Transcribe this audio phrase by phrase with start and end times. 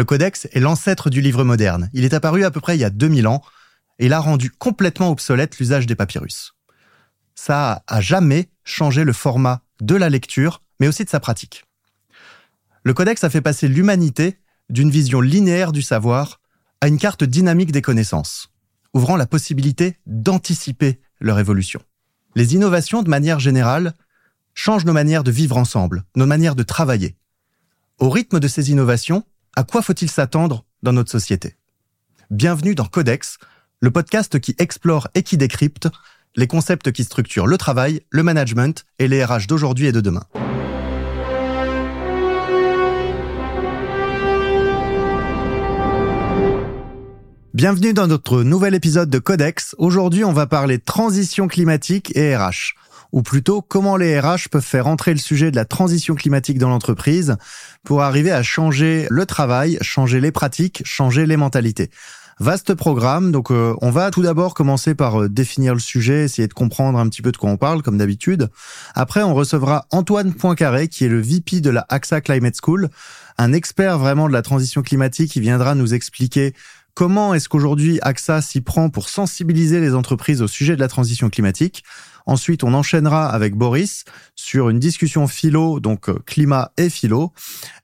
[0.00, 1.90] Le codex est l'ancêtre du livre moderne.
[1.92, 3.42] Il est apparu à peu près il y a 2000 ans
[3.98, 6.54] et il a rendu complètement obsolète l'usage des papyrus.
[7.34, 11.66] Ça a jamais changé le format de la lecture, mais aussi de sa pratique.
[12.82, 14.38] Le codex a fait passer l'humanité
[14.70, 16.40] d'une vision linéaire du savoir
[16.80, 18.48] à une carte dynamique des connaissances,
[18.94, 21.82] ouvrant la possibilité d'anticiper leur évolution.
[22.36, 23.92] Les innovations, de manière générale,
[24.54, 27.18] changent nos manières de vivre ensemble, nos manières de travailler.
[27.98, 29.24] Au rythme de ces innovations,
[29.60, 31.56] à quoi faut-il s'attendre dans notre société?
[32.30, 33.36] Bienvenue dans Codex,
[33.80, 35.86] le podcast qui explore et qui décrypte
[36.34, 40.24] les concepts qui structurent le travail, le management et les RH d'aujourd'hui et de demain.
[47.52, 49.74] Bienvenue dans notre nouvel épisode de Codex.
[49.76, 52.76] Aujourd'hui, on va parler transition climatique et RH.
[53.10, 56.68] Ou plutôt, comment les RH peuvent faire entrer le sujet de la transition climatique dans
[56.68, 57.36] l'entreprise
[57.82, 61.90] pour arriver à changer le travail, changer les pratiques, changer les mentalités.
[62.38, 66.48] Vaste programme, donc euh, on va tout d'abord commencer par euh, définir le sujet, essayer
[66.48, 68.48] de comprendre un petit peu de quoi on parle, comme d'habitude.
[68.94, 72.88] Après, on recevra Antoine Poincaré, qui est le VP de la AXA Climate School,
[73.36, 76.54] un expert vraiment de la transition climatique, qui viendra nous expliquer
[76.94, 81.30] Comment est-ce qu'aujourd'hui AXA s'y prend pour sensibiliser les entreprises au sujet de la transition
[81.30, 81.84] climatique?
[82.26, 84.04] Ensuite, on enchaînera avec Boris
[84.36, 87.32] sur une discussion philo, donc euh, climat et philo.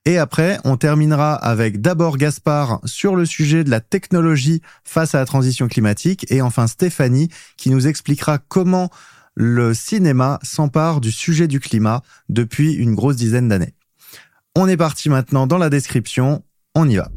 [0.04, 5.18] Et après, on terminera avec d'abord Gaspard sur le sujet de la technologie face à
[5.18, 6.26] la transition climatique.
[6.30, 8.90] Et enfin Stéphanie qui nous expliquera comment
[9.34, 13.74] le cinéma s'empare du sujet du climat depuis une grosse dizaine d'années.
[14.54, 16.42] On est parti maintenant dans la description.
[16.74, 17.10] On y va.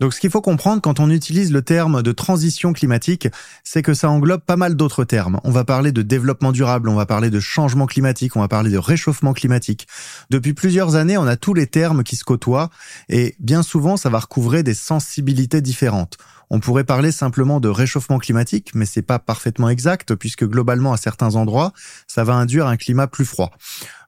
[0.00, 3.28] Donc ce qu'il faut comprendre quand on utilise le terme de transition climatique,
[3.64, 5.40] c'est que ça englobe pas mal d'autres termes.
[5.42, 8.70] On va parler de développement durable, on va parler de changement climatique, on va parler
[8.70, 9.86] de réchauffement climatique.
[10.28, 12.68] Depuis plusieurs années, on a tous les termes qui se côtoient
[13.08, 16.18] et bien souvent ça va recouvrer des sensibilités différentes.
[16.50, 20.96] On pourrait parler simplement de réchauffement climatique, mais c'est pas parfaitement exact puisque globalement à
[20.96, 21.72] certains endroits,
[22.06, 23.50] ça va induire un climat plus froid.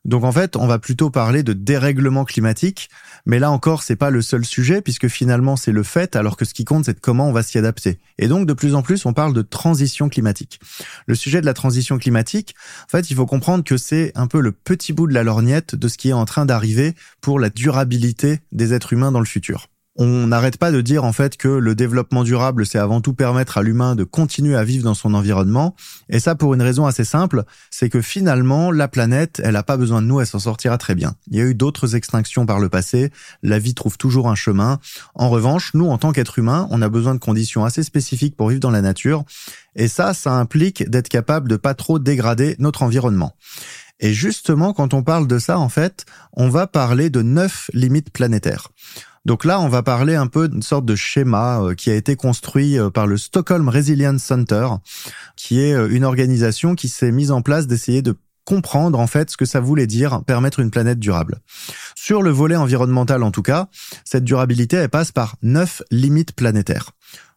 [0.08, 2.88] Donc en fait, on va plutôt parler de dérèglement climatique,
[3.26, 6.46] mais là encore, c'est pas le seul sujet puisque finalement c'est le fait, alors que
[6.46, 7.98] ce qui compte c'est comment on va s'y adapter.
[8.16, 10.60] Et donc de plus en plus, on parle de transition climatique.
[11.06, 12.54] Le sujet de la transition climatique,
[12.86, 15.74] en fait, il faut comprendre que c'est un peu le petit bout de la lorgnette
[15.74, 19.26] de ce qui est en train d'arriver pour la durabilité des êtres humains dans le
[19.26, 19.68] futur
[19.98, 23.58] on n'arrête pas de dire en fait que le développement durable, c'est avant tout permettre
[23.58, 25.74] à l'humain de continuer à vivre dans son environnement.
[26.08, 29.76] Et ça pour une raison assez simple, c'est que finalement, la planète, elle n'a pas
[29.76, 31.16] besoin de nous, elle s'en sortira très bien.
[31.30, 33.10] Il y a eu d'autres extinctions par le passé,
[33.42, 34.78] la vie trouve toujours un chemin.
[35.14, 38.50] En revanche, nous, en tant qu'êtres humains, on a besoin de conditions assez spécifiques pour
[38.50, 39.24] vivre dans la nature.
[39.74, 43.34] Et ça, ça implique d'être capable de pas trop dégrader notre environnement.
[44.00, 48.10] Et justement, quand on parle de ça, en fait, on va parler de neuf limites
[48.10, 48.68] planétaires.
[49.28, 52.16] Donc là, on va parler un peu d'une sorte de schéma euh, qui a été
[52.16, 54.68] construit euh, par le Stockholm Resilience Center,
[55.36, 58.14] qui est euh, une organisation qui s'est mise en place d'essayer de
[58.46, 61.40] comprendre en fait ce que ça voulait dire permettre une planète durable.
[61.94, 63.68] Sur le volet environnemental en tout cas,
[64.02, 66.92] cette durabilité elle passe par neuf limites planétaires.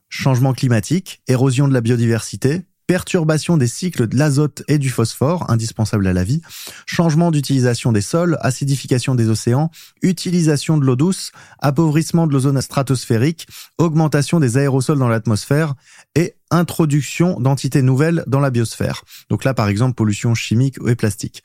[0.08, 2.62] Changement climatique, érosion de la biodiversité,
[2.92, 6.42] perturbation des cycles de l'azote et du phosphore, indispensables à la vie,
[6.86, 9.72] changement d'utilisation des sols, acidification des océans,
[10.02, 13.48] utilisation de l'eau douce, appauvrissement de l'ozone stratosphérique,
[13.78, 15.76] augmentation des aérosols dans l'atmosphère
[16.16, 19.06] et introduction d'entités nouvelles dans la biosphère.
[19.30, 21.44] Donc là, par exemple, pollution chimique et plastique.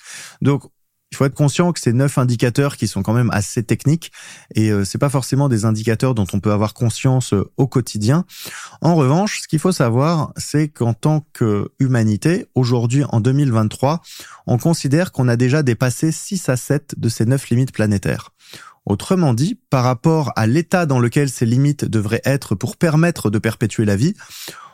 [1.13, 4.13] Il faut être conscient que ces neuf indicateurs qui sont quand même assez techniques
[4.55, 8.25] et euh, c'est pas forcément des indicateurs dont on peut avoir conscience euh, au quotidien.
[8.81, 14.03] En revanche, ce qu'il faut savoir, c'est qu'en tant que humanité, aujourd'hui en 2023,
[14.47, 18.31] on considère qu'on a déjà dépassé 6 à 7 de ces neuf limites planétaires.
[18.85, 23.39] Autrement dit, par rapport à l'état dans lequel ces limites devraient être pour permettre de
[23.39, 24.15] perpétuer la vie,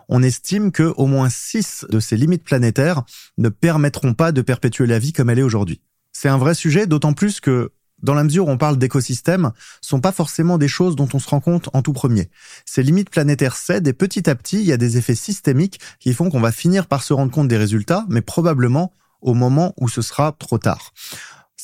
[0.09, 3.03] on estime que au moins 6 de ces limites planétaires
[3.39, 5.81] ne permettront pas de perpétuer la vie comme elle est aujourd'hui.
[6.13, 7.73] C'est un vrai sujet, d'autant plus que
[8.03, 11.29] dans la mesure où on parle d'écosystèmes, sont pas forcément des choses dont on se
[11.29, 12.31] rend compte en tout premier.
[12.67, 16.13] Ces limites planétaires cèdent et petit à petit, il y a des effets systémiques qui
[16.13, 19.89] font qu'on va finir par se rendre compte des résultats, mais probablement au moment où
[19.89, 20.93] ce sera trop tard.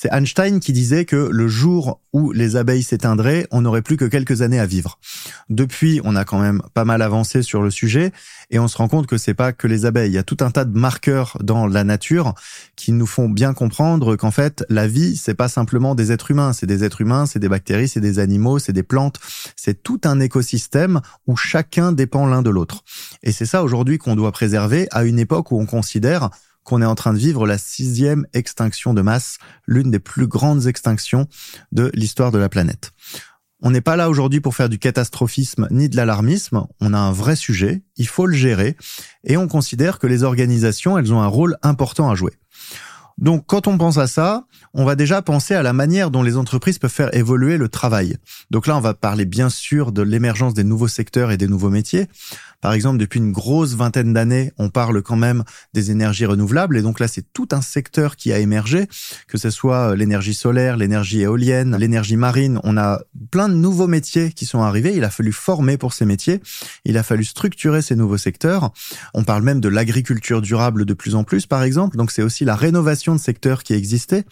[0.00, 4.04] C'est Einstein qui disait que le jour où les abeilles s'éteindraient, on n'aurait plus que
[4.04, 5.00] quelques années à vivre.
[5.48, 8.12] Depuis, on a quand même pas mal avancé sur le sujet
[8.50, 10.12] et on se rend compte que c'est pas que les abeilles.
[10.12, 12.34] Il y a tout un tas de marqueurs dans la nature
[12.76, 16.52] qui nous font bien comprendre qu'en fait, la vie, c'est pas simplement des êtres humains.
[16.52, 19.18] C'est des êtres humains, c'est des bactéries, c'est des animaux, c'est des plantes.
[19.56, 22.84] C'est tout un écosystème où chacun dépend l'un de l'autre.
[23.24, 26.30] Et c'est ça aujourd'hui qu'on doit préserver à une époque où on considère
[26.68, 30.66] qu'on est en train de vivre la sixième extinction de masse, l'une des plus grandes
[30.66, 31.26] extinctions
[31.72, 32.92] de l'histoire de la planète.
[33.62, 37.10] On n'est pas là aujourd'hui pour faire du catastrophisme ni de l'alarmisme, on a un
[37.10, 38.76] vrai sujet, il faut le gérer,
[39.24, 42.34] et on considère que les organisations, elles ont un rôle important à jouer.
[43.16, 44.44] Donc quand on pense à ça,
[44.74, 48.16] on va déjà penser à la manière dont les entreprises peuvent faire évoluer le travail.
[48.50, 51.70] Donc là, on va parler bien sûr de l'émergence des nouveaux secteurs et des nouveaux
[51.70, 52.08] métiers.
[52.60, 55.44] Par exemple, depuis une grosse vingtaine d'années, on parle quand même
[55.74, 56.76] des énergies renouvelables.
[56.76, 58.88] Et donc là, c'est tout un secteur qui a émergé,
[59.28, 62.60] que ce soit euh, l'énergie solaire, l'énergie éolienne, l'énergie marine.
[62.64, 63.00] On a
[63.30, 64.94] plein de nouveaux métiers qui sont arrivés.
[64.96, 66.40] Il a fallu former pour ces métiers.
[66.84, 68.72] Il a fallu structurer ces nouveaux secteurs.
[69.14, 71.96] On parle même de l'agriculture durable de plus en plus, par exemple.
[71.96, 74.24] Donc c'est aussi la rénovation de secteurs qui existaient.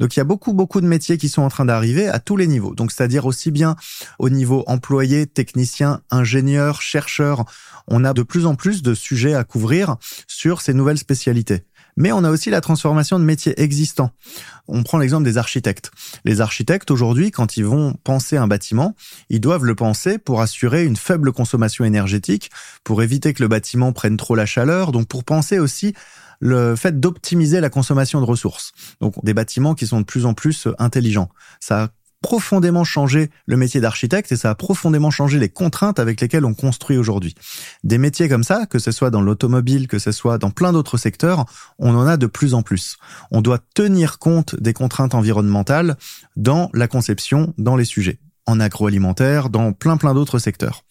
[0.00, 2.36] Donc il y a beaucoup, beaucoup de métiers qui sont en train d'arriver à tous
[2.36, 2.74] les niveaux.
[2.74, 3.76] Donc c'est-à-dire aussi bien
[4.18, 7.44] au niveau employé, technicien, ingénieur, chercheur,
[7.86, 11.64] on a de plus en plus de sujets à couvrir sur ces nouvelles spécialités.
[11.98, 14.12] Mais on a aussi la transformation de métiers existants.
[14.68, 15.90] On prend l'exemple des architectes.
[16.24, 18.94] Les architectes, aujourd'hui, quand ils vont penser un bâtiment,
[19.30, 22.50] ils doivent le penser pour assurer une faible consommation énergétique,
[22.84, 25.92] pour éviter que le bâtiment prenne trop la chaleur, donc pour penser aussi
[26.38, 28.70] le fait d'optimiser la consommation de ressources.
[29.00, 31.30] Donc des bâtiments qui sont de plus en plus intelligents.
[31.58, 31.88] Ça
[32.22, 36.54] profondément changé le métier d'architecte et ça a profondément changé les contraintes avec lesquelles on
[36.54, 37.34] construit aujourd'hui.
[37.84, 40.96] Des métiers comme ça, que ce soit dans l'automobile, que ce soit dans plein d'autres
[40.96, 41.46] secteurs,
[41.78, 42.96] on en a de plus en plus.
[43.30, 45.96] On doit tenir compte des contraintes environnementales
[46.36, 48.18] dans la conception, dans les sujets
[48.48, 50.84] en agroalimentaire, dans plein plein d'autres secteurs.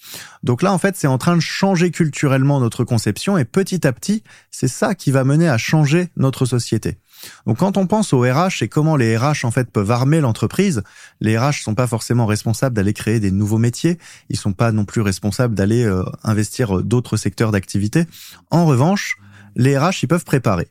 [0.44, 3.94] Donc là, en fait, c'est en train de changer culturellement notre conception et petit à
[3.94, 4.22] petit,
[4.52, 7.00] c'est ça qui va mener à changer notre société.
[7.46, 10.84] Donc quand on pense aux RH et comment les RH en fait peuvent armer l'entreprise,
[11.22, 13.98] les RH sont pas forcément responsables d'aller créer des nouveaux métiers,
[14.30, 18.06] ils sont pas non plus responsables d'aller euh, investir euh, d'autres secteurs d'activité.
[18.52, 19.18] En revanche,
[19.58, 20.70] les RH ils peuvent préparer.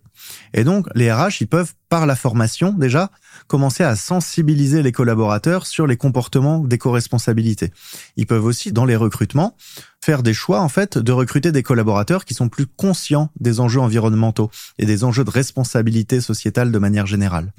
[0.55, 3.11] Et donc, les RH, ils peuvent, par la formation déjà,
[3.47, 7.71] commencer à sensibiliser les collaborateurs sur les comportements d'éco-responsabilité.
[8.17, 9.57] Ils peuvent aussi, dans les recrutements,
[10.01, 13.81] faire des choix, en fait, de recruter des collaborateurs qui sont plus conscients des enjeux
[13.81, 17.53] environnementaux et des enjeux de responsabilité sociétale de manière générale.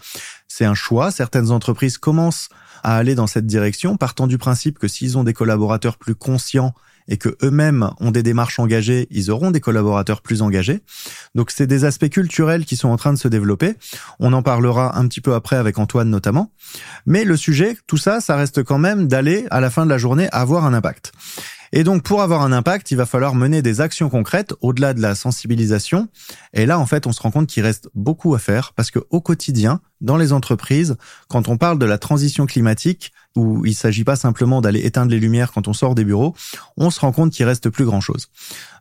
[0.48, 1.12] C'est un choix.
[1.12, 2.50] Certaines entreprises commencent
[2.84, 6.74] à aller dans cette direction, partant du principe que s'ils ont des collaborateurs plus conscients
[7.08, 10.82] et que eux-mêmes ont des démarches engagées, ils auront des collaborateurs plus engagés.
[11.36, 13.76] Donc c'est des aspects culturels qui sont en train de se développer.
[14.20, 16.52] On en parlera un petit peu après avec Antoine notamment.
[17.06, 19.98] Mais le sujet, tout ça, ça reste quand même d'aller à la fin de la
[19.98, 21.12] journée avoir un impact.
[21.74, 25.02] Et donc, pour avoir un impact, il va falloir mener des actions concrètes au-delà de
[25.02, 26.08] la sensibilisation.
[26.54, 29.00] Et là, en fait, on se rend compte qu'il reste beaucoup à faire parce que
[29.10, 30.96] au quotidien, dans les entreprises,
[31.28, 35.20] quand on parle de la transition climatique, où il s'agit pas simplement d'aller éteindre les
[35.20, 36.36] lumières quand on sort des bureaux,
[36.76, 38.30] on se rend compte qu'il reste plus grand chose.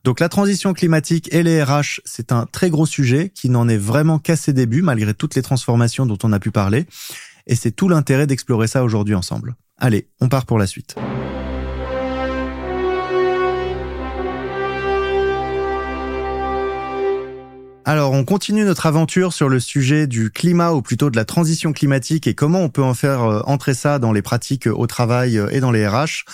[0.05, 3.76] Donc la transition climatique et les RH, c'est un très gros sujet qui n'en est
[3.76, 6.87] vraiment qu'à ses débuts malgré toutes les transformations dont on a pu parler.
[7.47, 9.57] Et c'est tout l'intérêt d'explorer ça aujourd'hui ensemble.
[9.78, 10.97] Allez, on part pour la suite.
[17.88, 21.73] Alors, on continue notre aventure sur le sujet du climat ou plutôt de la transition
[21.73, 25.38] climatique et comment on peut en faire euh, entrer ça dans les pratiques au travail
[25.38, 26.25] euh, et dans les RH.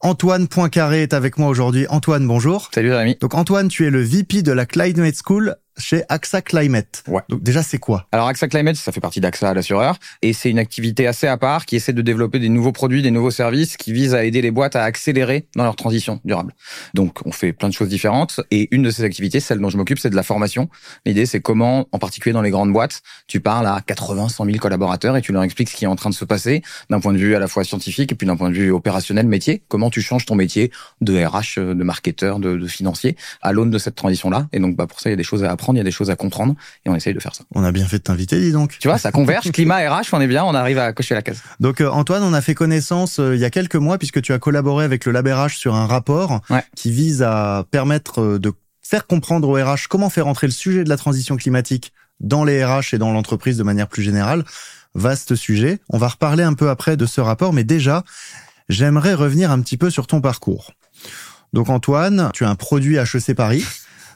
[0.00, 1.86] Antoine Poincaré est avec moi aujourd'hui.
[1.90, 2.70] Antoine, bonjour.
[2.74, 3.16] Salut Rémi.
[3.20, 7.04] Donc Antoine, tu es le VP de la Climate School chez AXA Climate.
[7.06, 7.22] Ouais.
[7.28, 8.06] Donc déjà, c'est quoi?
[8.12, 11.66] Alors AXA Climate, ça fait partie d'AXA, l'assureur, et c'est une activité assez à part
[11.66, 14.50] qui essaie de développer des nouveaux produits, des nouveaux services qui visent à aider les
[14.50, 16.54] boîtes à accélérer dans leur transition durable.
[16.94, 19.76] Donc on fait plein de choses différentes, et une de ces activités, celle dont je
[19.76, 20.68] m'occupe, c'est de la formation.
[21.04, 24.58] L'idée, c'est comment, en particulier dans les grandes boîtes, tu parles à 80, 100 000
[24.58, 27.12] collaborateurs et tu leur expliques ce qui est en train de se passer d'un point
[27.12, 29.62] de vue à la fois scientifique et puis d'un point de vue opérationnel, métier.
[29.68, 33.78] Comment tu changes ton métier de RH, de marketeur, de, de financier à l'aune de
[33.78, 34.48] cette transition-là?
[34.52, 35.84] Et donc bah pour ça, il y a des choses à apprendre, il y a
[35.84, 36.54] des choses à comprendre
[36.84, 37.44] et on essaye de faire ça.
[37.54, 38.76] On a bien fait de t'inviter, dis donc.
[38.78, 41.42] Tu vois, ça converge, climat RH, on est bien, on arrive à cocher la case.
[41.60, 44.32] Donc euh, Antoine, on a fait connaissance euh, il y a quelques mois puisque tu
[44.32, 46.62] as collaboré avec le LabRH sur un rapport Ouais.
[46.76, 50.84] qui vise à permettre euh, de faire comprendre aux RH comment faire entrer le sujet
[50.84, 54.44] de la transition climatique dans les RH et dans l'entreprise de manière plus générale.
[54.94, 55.80] Vaste sujet.
[55.90, 58.02] On va reparler un peu après de ce rapport, mais déjà,
[58.68, 60.72] j'aimerais revenir un petit peu sur ton parcours.
[61.52, 63.64] Donc Antoine, tu as un produit HEC Paris.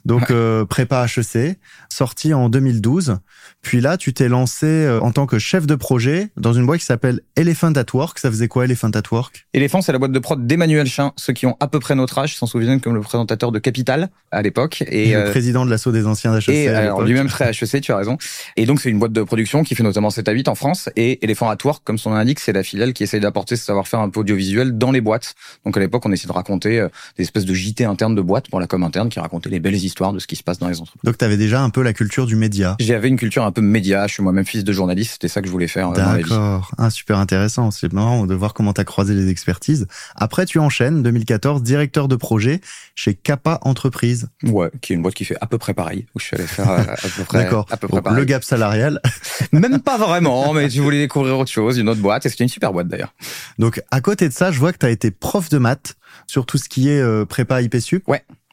[0.04, 3.18] Donc euh, prépa HEC, sorti en 2012.
[3.62, 6.80] Puis là, tu t'es lancé euh, en tant que chef de projet dans une boîte
[6.80, 8.18] qui s'appelle Elephant at Work.
[8.18, 9.46] Ça faisait quoi Elephant at Work?
[9.52, 11.12] Éléphant, c'est la boîte de prod d'Emmanuel Chin.
[11.16, 14.10] Ceux qui ont à peu près notre âge s'en souviennent comme le présentateur de Capital
[14.30, 14.82] à l'époque.
[14.88, 16.48] Et, le euh, président de l'assaut des anciens d'HEC.
[16.48, 18.16] Et alors lui-même très HEC, tu as raison.
[18.56, 20.88] Et donc c'est une boîte de production qui fait notamment 7 à 8 en France.
[20.96, 23.64] Et Elephant at Work, comme son nom l'indique, c'est la filiale qui essaye d'apporter ce
[23.64, 25.34] savoir-faire un peu audiovisuel dans les boîtes.
[25.64, 28.48] Donc à l'époque, on essayait de raconter euh, des espèces de JT internes de boîtes
[28.48, 30.68] pour la com interne qui racontaient les belles l'histoire de ce qui se passe dans
[30.68, 31.02] les entreprises.
[31.02, 32.76] Donc tu avais déjà un peu la culture du média.
[32.78, 34.06] J'avais une culture un peu média.
[34.06, 35.12] Je suis moi-même fils de journaliste.
[35.12, 35.90] C'était ça que je voulais faire.
[35.90, 36.70] D'accord.
[36.78, 37.70] Ah, super intéressant.
[37.70, 39.86] C'est marrant de voir comment tu as croisé les expertises.
[40.14, 42.60] Après, tu enchaînes, 2014, directeur de projet
[42.94, 44.28] chez Kappa Entreprise.
[44.44, 46.06] Ouais, qui est une boîte qui fait à peu près pareil.
[46.14, 47.66] Où je suis allé faire euh, à peu près, D'accord.
[47.70, 48.18] à peu près pareil.
[48.18, 49.00] le gap salarial.
[49.52, 52.26] Même pas vraiment, mais je voulais découvrir autre chose, une autre boîte.
[52.26, 53.12] Et c'était une super boîte d'ailleurs.
[53.58, 56.46] Donc, à côté de ça, je vois que tu as été prof de maths sur
[56.46, 58.04] tout ce qui est euh, prépa IPSUP.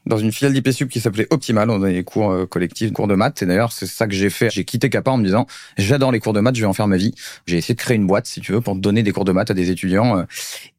[0.08, 1.70] Dans une filiale d'IPSUP qui s'appelait Optimal.
[1.70, 3.42] On donnait des cours euh, collectifs, cours de maths.
[3.42, 4.50] Et d'ailleurs, c'est ça que j'ai fait.
[4.50, 5.46] J'ai quitté Kappa en me disant,
[5.78, 7.14] j'adore les cours de maths, je vais en faire ma vie.
[7.46, 9.52] J'ai essayé de créer une boîte, si tu veux, pour donner des cours de maths
[9.52, 10.18] à des étudiants.
[10.20, 10.24] euh,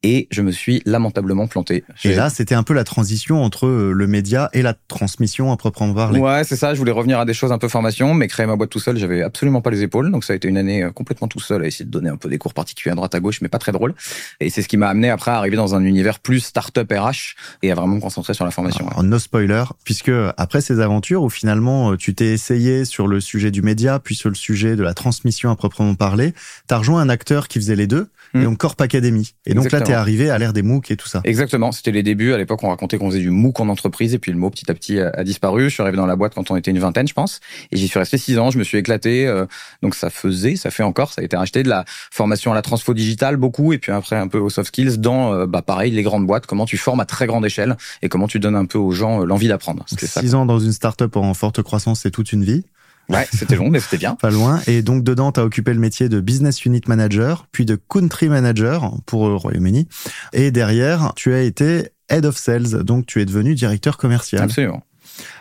[0.03, 1.83] Et je me suis lamentablement planté.
[2.03, 5.57] Et là, c'était un peu la transition entre euh, le média et la transmission à
[5.57, 6.19] proprement parler.
[6.19, 6.73] Ouais, c'est ça.
[6.73, 8.97] Je voulais revenir à des choses un peu formation, mais créer ma boîte tout seul,
[8.97, 10.11] j'avais absolument pas les épaules.
[10.11, 12.29] Donc ça a été une année complètement tout seul à essayer de donner un peu
[12.29, 13.93] des cours particuliers à droite à gauche, mais pas très drôle.
[14.39, 17.35] Et c'est ce qui m'a amené après à arriver dans un univers plus start-up RH
[17.63, 18.85] et à vraiment me concentrer sur la formation.
[18.85, 18.91] ouais.
[19.19, 23.61] Spoiler, puisque après ces aventures où finalement euh, tu t'es essayé sur le sujet du
[23.61, 26.33] média, puis sur le sujet de la transmission à proprement parler,
[26.67, 28.41] t'as rejoint un acteur qui faisait les deux, Hmm.
[28.41, 29.33] et donc Corp Academy.
[29.45, 29.97] Et donc là, t'es Exactement.
[29.99, 31.21] arrivé à l'ère des MOOC et tout ça.
[31.23, 32.33] Exactement, c'était les débuts.
[32.33, 34.69] À l'époque, on racontait qu'on faisait du MOOC en entreprise, et puis le mot petit
[34.69, 35.63] à petit a, a disparu.
[35.63, 37.39] Je suis arrivé dans la boîte quand on était une vingtaine, je pense,
[37.71, 38.51] et j'y suis resté six ans.
[38.51, 39.27] Je me suis éclaté.
[39.27, 39.45] euh,
[39.81, 42.61] donc ça faisait, ça fait encore, ça a été racheté de la formation à la
[42.61, 45.91] transfo digitale beaucoup, et puis après un peu aux soft skills dans, euh, bah pareil,
[45.91, 46.45] les grandes boîtes.
[46.45, 49.21] Comment tu formes à très grande échelle et comment tu donnes un peu aux gens
[49.21, 49.83] euh, l'envie d'apprendre.
[49.87, 50.21] C'était ça.
[50.21, 52.63] Six ans dans une start-up en forte croissance, c'est toute une vie.
[53.09, 54.15] Ouais, c'était long, mais c'était bien.
[54.15, 54.61] Pas loin.
[54.67, 58.29] Et donc, dedans, tu as occupé le métier de Business Unit Manager, puis de Country
[58.29, 59.87] Manager pour le Royaume-Uni.
[60.33, 64.43] Et derrière, tu as été Head of Sales, donc tu es devenu directeur commercial.
[64.43, 64.83] Absolument.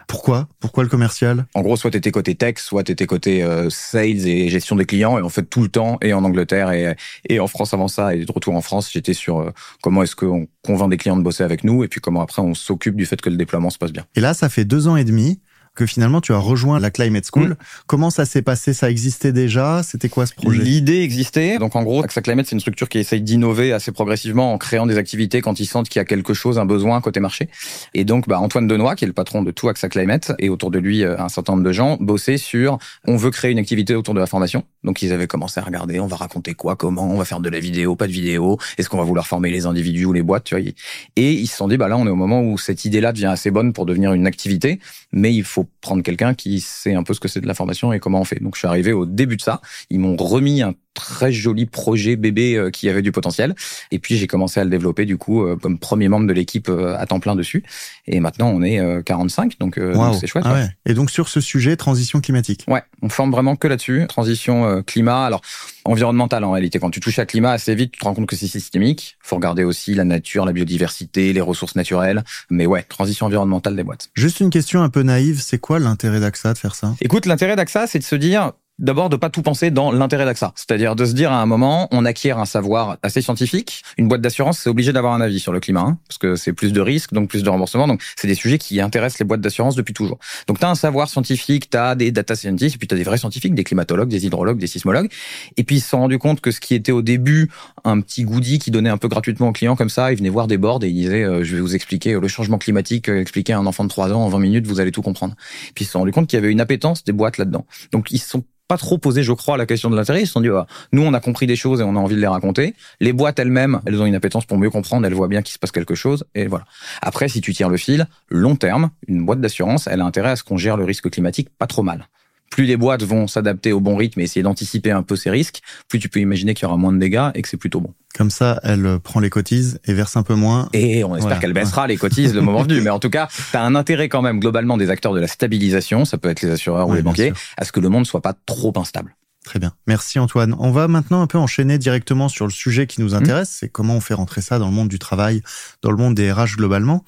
[0.07, 0.49] Pourquoi?
[0.61, 1.47] Pourquoi le commercial?
[1.55, 5.19] En gros, soit t'étais côté tech, soit t'étais côté euh, sales et gestion des clients.
[5.19, 6.97] Et en fait, tout le temps, et en Angleterre et,
[7.29, 9.51] et en France avant ça, et de retour en France, j'étais sur euh,
[9.83, 12.55] comment est-ce qu'on convainc des clients de bosser avec nous, et puis comment après on
[12.55, 14.05] s'occupe du fait que le déploiement se passe bien.
[14.17, 15.41] Et là, ça fait deux ans et demi
[15.79, 17.51] que finalement tu as rejoint la Climate School.
[17.51, 17.57] Mm.
[17.87, 18.75] Comment ça s'est passé?
[18.75, 19.83] Ça existait déjà?
[19.85, 20.61] C'était quoi ce projet?
[20.61, 21.59] L'idée existait.
[21.59, 24.87] Donc en gros, AXA Climate, c'est une structure qui essaye d'innover assez progressivement en créant
[24.87, 27.49] des activités quand ils sentent qu'il y a quelque chose, un besoin côté marché.
[27.95, 30.73] Et donc bah, Antoine Denoy, qui est le patron de tout AXA Climate, et autour
[30.73, 33.95] de lui euh, un certain nombre de gens, bossaient sur on veut créer une activité
[33.95, 34.65] autour de la formation.
[34.83, 37.51] Donc ils avaient commencé à regarder, on va raconter quoi, comment, on va faire de
[37.51, 40.45] la vidéo, pas de vidéo, est-ce qu'on va vouloir former les individus ou les boîtes,
[40.45, 40.73] tu vois.
[41.15, 43.27] Et ils se sont dit, bah là on est au moment où cette idée-là devient
[43.27, 44.81] assez bonne pour devenir une activité,
[45.13, 47.93] mais il faut prendre quelqu'un qui sait un peu ce que c'est de la formation
[47.93, 48.43] et comment on fait.
[48.43, 49.61] Donc je suis arrivé au début de ça.
[49.91, 53.55] Ils m'ont remis un très joli projet bébé euh, qui avait du potentiel.
[53.93, 56.69] Et puis j'ai commencé à le développer du coup euh, comme premier membre de l'équipe
[56.69, 57.63] euh, à temps plein dessus.
[58.07, 59.81] Et maintenant on est euh, 45, donc
[60.19, 60.45] c'est chouette.
[60.47, 60.61] Ah ouais.
[60.61, 60.69] ouais.
[60.87, 62.65] Et donc sur ce sujet, transition climatique.
[62.67, 64.07] Ouais, on forme vraiment que là-dessus.
[64.09, 65.41] Transition climat, alors
[65.85, 66.79] environnemental en réalité.
[66.79, 69.17] Quand tu touches à climat assez vite, tu te rends compte que c'est systémique.
[69.21, 72.25] Faut regarder aussi la nature, la biodiversité, les ressources naturelles.
[72.51, 74.11] Mais ouais, transition environnementale des boîtes.
[74.15, 76.95] Juste une question un peu naïve, c'est quoi l'intérêt d'AXA de faire ça?
[77.01, 80.53] Écoute, l'intérêt d'AXA, c'est de se dire, d'abord de pas tout penser dans l'intérêt d'AXA.
[80.55, 83.83] C'est-à-dire de se dire à un moment, on acquiert un savoir assez scientifique.
[83.97, 86.53] Une boîte d'assurance, c'est obligé d'avoir un avis sur le climat, hein, parce que c'est
[86.53, 87.87] plus de risques, donc plus de remboursement.
[87.89, 90.19] Donc c'est des sujets qui intéressent les boîtes d'assurance depuis toujours.
[90.47, 92.99] Donc tu as un savoir scientifique, tu as des data scientists, et puis tu as
[92.99, 95.11] des vrais scientifiques, des climatologues, des hydrologues, des sismologues.
[95.57, 97.51] Et puis ils se sont rendus compte que ce qui était au début
[97.85, 100.47] un petit goodie qui donnait un peu gratuitement aux clients comme ça, ils venaient voir
[100.47, 103.55] des boards et ils disaient, euh, je vais vous expliquer le changement climatique, euh, expliquer
[103.55, 105.35] à un enfant de 3 ans en 20 minutes, vous allez tout comprendre.
[105.75, 107.67] Puis ils se sont rendus compte qu'il y avait une appétence des boîtes là-dedans.
[107.93, 110.23] Donc ils sont pas trop posé, je crois, la question de l'intérêt.
[110.23, 112.15] Ils se sont dit, ah, nous, on a compris des choses et on a envie
[112.15, 112.75] de les raconter.
[113.01, 115.59] Les boîtes elles-mêmes, elles ont une appétence pour mieux comprendre, elles voient bien qu'il se
[115.59, 116.67] passe quelque chose, et voilà.
[117.03, 120.37] Après, si tu tires le fil, long terme, une boîte d'assurance, elle a intérêt à
[120.37, 122.09] ce qu'on gère le risque climatique pas trop mal.
[122.51, 125.61] Plus les boîtes vont s'adapter au bon rythme et essayer d'anticiper un peu ces risques,
[125.89, 127.93] plus tu peux imaginer qu'il y aura moins de dégâts et que c'est plutôt bon.
[128.17, 130.69] Comme ça, elle euh, prend les cotises et verse un peu moins.
[130.73, 132.81] Et on espère qu'elle baissera les cotises le moment venu.
[132.83, 135.29] Mais en tout cas, tu as un intérêt quand même globalement des acteurs de la
[135.29, 137.37] stabilisation, ça peut être les assureurs ou les banquiers, sûr.
[137.57, 139.15] à ce que le monde soit pas trop instable.
[139.49, 139.73] Très bien.
[139.87, 140.55] Merci Antoine.
[140.59, 143.95] On va maintenant un peu enchaîner directement sur le sujet qui nous intéresse, c'est comment
[143.95, 145.41] on fait rentrer ça dans le monde du travail,
[145.81, 147.03] dans le monde des RH globalement.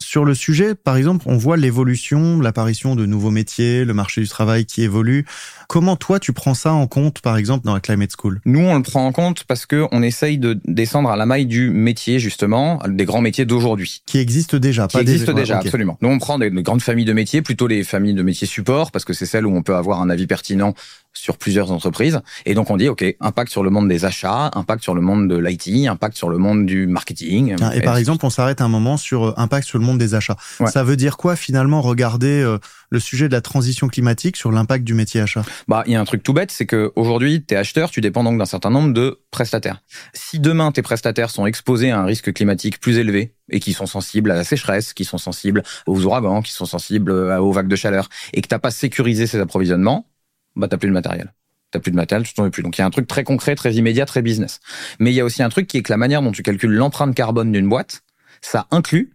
[0.00, 4.28] Sur le sujet, par exemple, on voit l'évolution, l'apparition de nouveaux métiers, le marché du
[4.28, 5.26] travail qui évolue.
[5.68, 8.40] Comment toi tu prends ça en compte, par exemple, dans la Climate School?
[8.46, 11.44] Nous, on le prend en compte parce que on essaye de descendre à la maille
[11.44, 14.00] du métier, justement, des grands métiers d'aujourd'hui.
[14.06, 15.98] Qui existe déjà, Qui pas des- existent déjà, absolument.
[16.00, 19.04] Nous, on prend des grandes familles de métiers, plutôt les familles de métiers support, parce
[19.04, 20.72] que c'est celles où on peut avoir un avis pertinent
[21.12, 22.20] sur plusieurs entreprises.
[22.46, 25.28] Et donc on dit, OK, impact sur le monde des achats, impact sur le monde
[25.28, 27.56] de l'IT, impact sur le monde du marketing.
[27.60, 30.14] Ah, et, par exemple, on s'arrête un moment sur euh, impact sur le monde des
[30.14, 30.36] achats.
[30.66, 32.58] Ça veut dire quoi finalement regarder euh,
[32.90, 35.44] le sujet de la transition climatique sur l'impact du métier achat?
[35.68, 38.24] Bah, il y a un truc tout bête, c'est que aujourd'hui, es acheteur, tu dépends
[38.24, 39.82] donc d'un certain nombre de prestataires.
[40.14, 43.86] Si demain tes prestataires sont exposés à un risque climatique plus élevé et qui sont
[43.86, 47.76] sensibles à la sécheresse, qui sont sensibles aux ouragans, qui sont sensibles aux vagues de
[47.76, 50.06] chaleur, et que t'as pas sécurisé ces approvisionnements,
[50.56, 51.32] bah t'as plus de matériel.
[51.70, 52.62] T'as plus de matériel, tu t'en veux plus.
[52.62, 54.60] Donc il y a un truc très concret, très immédiat, très business.
[54.98, 56.72] Mais il y a aussi un truc qui est que la manière dont tu calcules
[56.72, 58.02] l'empreinte carbone d'une boîte,
[58.42, 59.14] ça inclut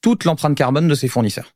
[0.00, 1.52] toute l'empreinte carbone de ses fournisseurs.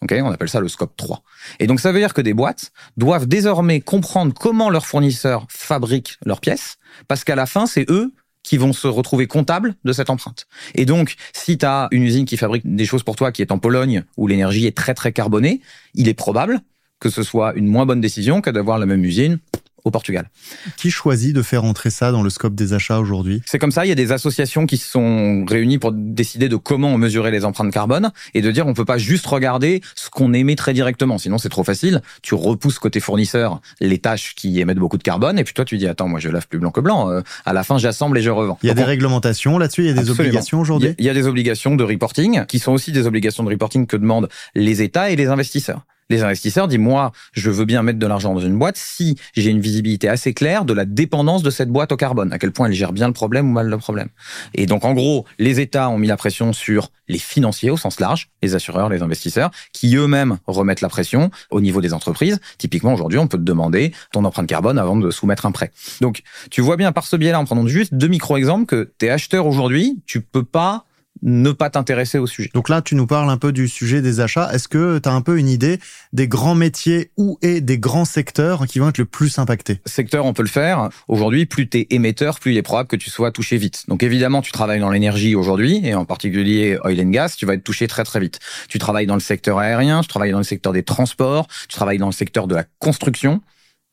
[0.00, 1.22] On appelle ça le scope 3.
[1.58, 6.18] Et donc ça veut dire que des boîtes doivent désormais comprendre comment leurs fournisseurs fabriquent
[6.24, 6.76] leurs pièces,
[7.08, 8.12] parce qu'à la fin, c'est eux
[8.44, 10.46] qui vont se retrouver comptables de cette empreinte.
[10.74, 13.52] Et donc, si tu as une usine qui fabrique des choses pour toi qui est
[13.52, 15.60] en Pologne, où l'énergie est très très carbonée,
[15.94, 16.60] il est probable
[17.00, 19.38] que ce soit une moins bonne décision que d'avoir la même usine
[19.84, 20.30] au Portugal.
[20.76, 23.42] Qui choisit de faire entrer ça dans le scope des achats aujourd'hui?
[23.46, 26.56] C'est comme ça, il y a des associations qui se sont réunies pour décider de
[26.56, 30.10] comment on mesurait les empreintes carbone et de dire on peut pas juste regarder ce
[30.10, 32.02] qu'on émet très directement, sinon c'est trop facile.
[32.22, 35.78] Tu repousses côté fournisseur les tâches qui émettent beaucoup de carbone et puis toi tu
[35.78, 38.22] dis attends moi je lave plus blanc que blanc, euh, à la fin j'assemble et
[38.22, 38.58] je revends.
[38.62, 40.94] Il y a des réglementations là-dessus, il y a des obligations aujourd'hui?
[40.98, 43.96] Il y a des obligations de reporting qui sont aussi des obligations de reporting que
[43.96, 48.06] demandent les États et les investisseurs les investisseurs disent moi, je veux bien mettre de
[48.06, 51.68] l'argent dans une boîte si j'ai une visibilité assez claire de la dépendance de cette
[51.68, 54.08] boîte au carbone, à quel point elle gère bien le problème ou mal le problème.
[54.54, 58.00] Et donc en gros, les États ont mis la pression sur les financiers au sens
[58.00, 62.40] large, les assureurs, les investisseurs, qui eux-mêmes remettent la pression au niveau des entreprises.
[62.58, 65.70] Typiquement aujourd'hui, on peut te demander ton empreinte carbone avant de soumettre un prêt.
[66.00, 69.46] Donc tu vois bien par ce biais-là, en prenant juste deux micro-exemples, que t'es acheteur
[69.46, 70.84] aujourd'hui, tu peux pas
[71.22, 72.50] ne pas t'intéresser au sujet.
[72.54, 74.50] Donc là, tu nous parles un peu du sujet des achats.
[74.52, 75.78] Est-ce que tu as un peu une idée
[76.12, 79.80] des grands métiers ou et des grands secteurs qui vont être le plus impactés?
[79.86, 80.88] Secteur, on peut le faire.
[81.08, 83.84] Aujourd'hui, plus tu es émetteur, plus il est probable que tu sois touché vite.
[83.88, 87.54] Donc évidemment, tu travailles dans l'énergie aujourd'hui, et en particulier oil and gas, tu vas
[87.54, 88.40] être touché très très vite.
[88.68, 91.98] Tu travailles dans le secteur aérien, tu travailles dans le secteur des transports, tu travailles
[91.98, 93.40] dans le secteur de la construction.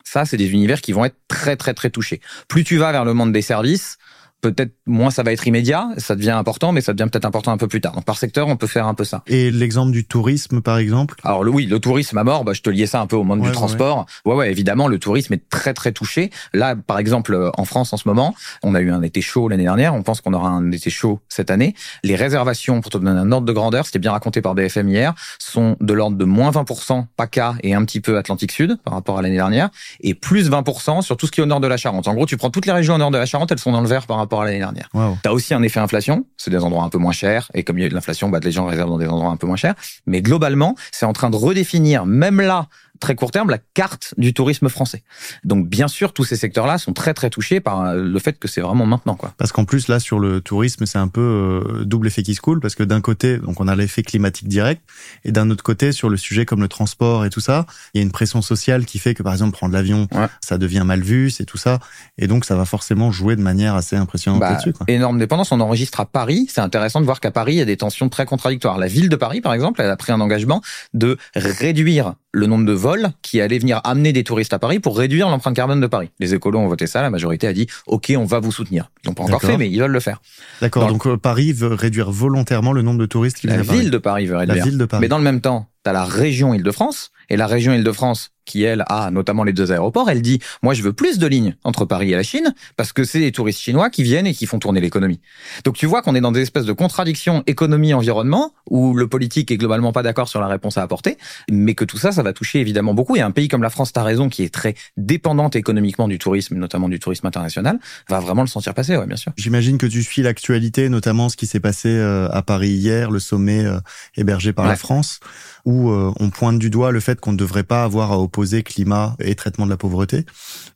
[0.04, 2.20] Ça, c'est des univers qui vont être très très très touchés.
[2.48, 3.98] Plus tu vas vers le monde des services,
[4.40, 7.56] peut-être moins ça va être immédiat, ça devient important, mais ça devient peut-être important un
[7.56, 7.92] peu plus tard.
[7.92, 9.22] Donc par secteur, on peut faire un peu ça.
[9.26, 11.16] Et l'exemple du tourisme, par exemple?
[11.24, 13.24] Alors le, oui, le tourisme à mort, bah, je te liais ça un peu au
[13.24, 14.06] monde du transport.
[14.24, 14.34] Ouais.
[14.34, 16.30] ouais, évidemment, le tourisme est très très touché.
[16.52, 19.48] Là, par exemple, euh, en France en ce moment, on a eu un été chaud
[19.48, 21.74] l'année dernière, on pense qu'on aura un été chaud cette année.
[22.04, 25.14] Les réservations, pour te donner un ordre de grandeur, c'était bien raconté par BFM hier,
[25.38, 29.18] sont de l'ordre de moins 20% PACA et un petit peu Atlantique Sud par rapport
[29.18, 29.70] à l'année dernière,
[30.00, 32.08] et plus 20% sur tout ce qui est au nord de la Charente.
[32.08, 33.80] En gros, tu prends toutes les régions au nord de la Charente, elles sont dans
[33.80, 34.88] le vert par rapport à l'année dernière.
[34.94, 35.18] Wow.
[35.22, 37.78] Tu as aussi un effet inflation, c'est des endroits un peu moins chers, et comme
[37.78, 39.56] il y a de l'inflation, bah, les gens réservent dans des endroits un peu moins
[39.56, 39.74] chers.
[40.06, 44.34] Mais globalement, c'est en train de redéfinir, même là, très court terme la carte du
[44.34, 45.02] tourisme français.
[45.44, 48.60] Donc bien sûr, tous ces secteurs-là sont très très touchés par le fait que c'est
[48.60, 49.32] vraiment maintenant quoi.
[49.38, 52.40] Parce qu'en plus là sur le tourisme, c'est un peu euh, double effet qui se
[52.40, 54.82] coule parce que d'un côté, donc on a l'effet climatique direct
[55.24, 58.00] et d'un autre côté sur le sujet comme le transport et tout ça, il y
[58.00, 60.08] a une pression sociale qui fait que par exemple prendre l'avion,
[60.40, 61.78] ça devient mal vu, c'est tout ça
[62.18, 64.86] et donc ça va forcément jouer de manière assez impressionnante bah, là-dessus quoi.
[64.88, 67.66] Énorme dépendance, on enregistre à Paris, c'est intéressant de voir qu'à Paris, il y a
[67.66, 68.78] des tensions très contradictoires.
[68.78, 70.62] La ville de Paris par exemple, elle a pris un engagement
[70.94, 72.85] de réduire le nombre de vols
[73.22, 76.10] qui allaient venir amener des touristes à Paris pour réduire l'empreinte carbone de Paris.
[76.18, 78.90] Les écolos ont voté ça, la majorité a dit OK, on va vous soutenir.
[79.04, 80.20] Ils n'ont pas encore fait, mais ils veulent le faire.
[80.60, 80.86] D'accord.
[80.88, 83.76] Donc euh, Paris veut réduire volontairement le nombre de touristes qui viennent à Paris.
[83.76, 84.56] La ville de Paris veut réduire.
[84.56, 85.00] La ville de Paris.
[85.00, 88.62] Mais dans le même temps, tu as la région Île-de-France et la région Île-de-France qui
[88.62, 91.84] elle a notamment les deux aéroports, elle dit moi je veux plus de lignes entre
[91.84, 94.58] Paris et la Chine parce que c'est les touristes chinois qui viennent et qui font
[94.58, 95.20] tourner l'économie.
[95.64, 99.50] Donc tu vois qu'on est dans des espèces de contradictions économie environnement où le politique
[99.50, 101.18] est globalement pas d'accord sur la réponse à apporter,
[101.50, 103.92] mais que tout ça ça va toucher évidemment beaucoup et un pays comme la France,
[103.92, 108.42] tu raison, qui est très dépendante économiquement du tourisme, notamment du tourisme international, va vraiment
[108.42, 109.32] le sentir passer, ouais, bien sûr.
[109.36, 113.18] J'imagine que tu suis l'actualité, notamment ce qui s'est passé euh, à Paris hier, le
[113.18, 113.80] sommet euh,
[114.16, 115.18] hébergé par la France
[115.66, 118.62] où euh, on pointe du doigt le fait qu'on ne devrait pas avoir à opposer
[118.62, 120.24] climat et traitement de la pauvreté.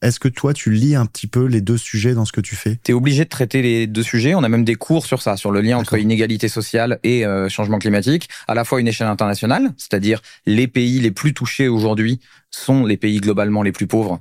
[0.02, 2.56] Est-ce que toi, tu lis un petit peu les deux sujets dans ce que tu
[2.56, 2.78] fais?
[2.84, 4.34] Tu es obligé de traiter les deux sujets.
[4.34, 7.48] On a même des cours sur ça, sur le lien entre inégalité sociale et euh,
[7.48, 12.20] changement climatique, à la fois une échelle internationale, c'est-à-dire les pays les plus touchés aujourd'hui
[12.50, 14.20] sont les pays globalement les plus pauvres,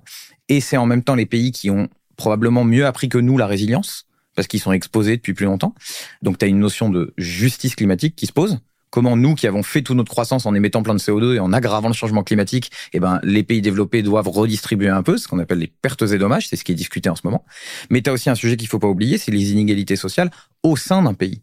[0.49, 3.47] et c'est en même temps les pays qui ont probablement mieux appris que nous la
[3.47, 5.73] résilience parce qu'ils sont exposés depuis plus longtemps.
[6.21, 9.63] Donc tu as une notion de justice climatique qui se pose comment nous qui avons
[9.63, 12.71] fait toute notre croissance en émettant plein de CO2 et en aggravant le changement climatique,
[12.93, 16.17] eh ben les pays développés doivent redistribuer un peu, ce qu'on appelle les pertes et
[16.17, 17.45] dommages, c'est ce qui est discuté en ce moment.
[17.89, 20.31] Mais tu as aussi un sujet qu'il faut pas oublier, c'est les inégalités sociales
[20.63, 21.41] au sein d'un pays.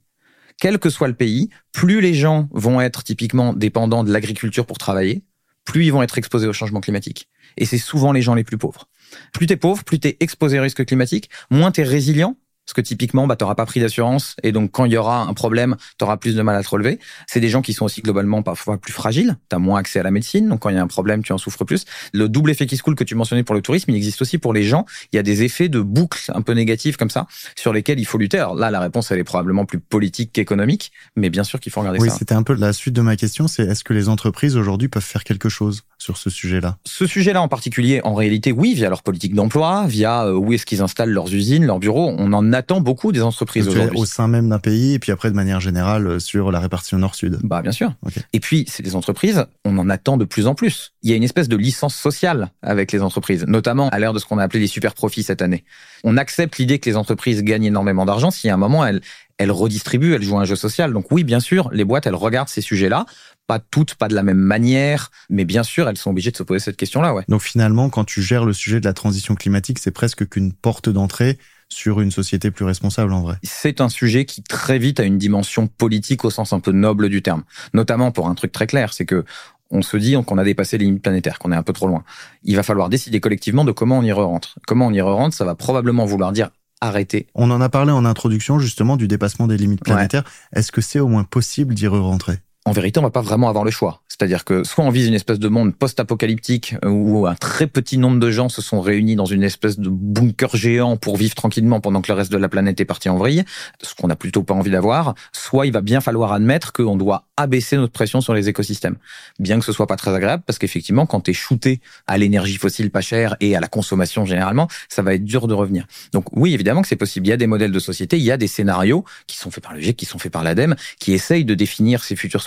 [0.58, 4.78] Quel que soit le pays, plus les gens vont être typiquement dépendants de l'agriculture pour
[4.78, 5.22] travailler,
[5.64, 7.28] plus ils vont être exposés au changement climatique.
[7.58, 8.88] Et c'est souvent les gens les plus pauvres.
[9.32, 13.28] Plus t'es pauvre, plus t'es exposé au risque climatique, moins t'es résilient parce que typiquement,
[13.28, 16.04] bah, tu n'auras pas pris d'assurance et donc quand il y aura un problème, tu
[16.04, 16.98] auras plus de mal à te relever.
[17.28, 19.36] C'est des gens qui sont aussi globalement parfois plus fragiles.
[19.48, 21.32] Tu as moins accès à la médecine, donc quand il y a un problème, tu
[21.32, 21.84] en souffres plus.
[22.12, 24.38] Le double effet qui se coule que tu mentionnais pour le tourisme, il existe aussi
[24.38, 24.84] pour les gens.
[25.12, 28.04] Il y a des effets de boucle un peu négatifs comme ça sur lesquels il
[28.04, 28.38] faut lutter.
[28.38, 31.80] Alors là, la réponse, elle est probablement plus politique qu'économique, mais bien sûr qu'il faut
[31.80, 32.04] regarder ça.
[32.04, 34.88] Oui, c'était un peu la suite de ma question, c'est est-ce que les entreprises aujourd'hui
[34.88, 36.78] peuvent faire quelque chose sur ce sujet-là?
[36.84, 40.66] Ce sujet-là en particulier, en réalité, oui, via leur politique d'emploi, via euh, où est-ce
[40.66, 42.14] qu'ils installent leurs usines, leurs bureaux.
[42.18, 45.36] On en attend beaucoup des entreprises au sein même d'un pays, et puis après de
[45.36, 47.38] manière générale euh, sur la répartition nord-sud.
[47.44, 47.92] Bah bien sûr.
[48.32, 50.92] Et puis c'est des entreprises, on en attend de plus en plus.
[51.02, 54.18] Il y a une espèce de licence sociale avec les entreprises, notamment à l'ère de
[54.18, 55.64] ce qu'on a appelé les super profits cette année.
[56.02, 59.00] On accepte l'idée que les entreprises gagnent énormément d'argent si à un moment elles
[59.38, 60.92] elles redistribuent, elles jouent un jeu social.
[60.92, 63.06] Donc oui, bien sûr, les boîtes, elles regardent ces sujets-là,
[63.46, 66.42] pas toutes, pas de la même manière, mais bien sûr, elles sont obligées de se
[66.42, 67.14] poser cette question-là.
[67.14, 67.24] Ouais.
[67.28, 70.88] Donc finalement, quand tu gères le sujet de la transition climatique, c'est presque qu'une porte
[70.88, 73.36] d'entrée sur une société plus responsable en vrai.
[73.42, 77.08] C'est un sujet qui très vite a une dimension politique au sens un peu noble
[77.08, 77.42] du terme.
[77.74, 79.24] Notamment pour un truc très clair, c'est que
[79.70, 82.04] on se dit qu'on a dépassé les limites planétaires, qu'on est un peu trop loin.
[82.44, 84.58] Il va falloir décider collectivement de comment on y re-rentre.
[84.66, 86.50] Comment on y re-rentre, ça va probablement vouloir dire
[86.80, 87.26] arrêter.
[87.34, 90.24] On en a parlé en introduction justement du dépassement des limites planétaires.
[90.52, 92.38] Est-ce que c'est au moins possible d'y re-rentrer?
[92.66, 94.02] En vérité, on va pas vraiment avoir le choix.
[94.08, 97.96] C'est-à-dire que soit on vise une espèce de monde post-apocalyptique euh, où un très petit
[97.96, 101.80] nombre de gens se sont réunis dans une espèce de bunker géant pour vivre tranquillement
[101.80, 103.44] pendant que le reste de la planète est parti en vrille,
[103.82, 107.26] ce qu'on n'a plutôt pas envie d'avoir, soit il va bien falloir admettre qu'on doit
[107.36, 108.96] abaisser notre pression sur les écosystèmes.
[109.38, 112.56] Bien que ce soit pas très agréable, parce qu'effectivement, quand tu es shooté à l'énergie
[112.56, 115.86] fossile pas chère et à la consommation généralement, ça va être dur de revenir.
[116.12, 117.26] Donc oui, évidemment que c'est possible.
[117.26, 119.62] Il y a des modèles de société, il y a des scénarios qui sont faits
[119.62, 122.42] par le GIEC, qui sont faits par l'ADEME, qui essayent de définir ces futurs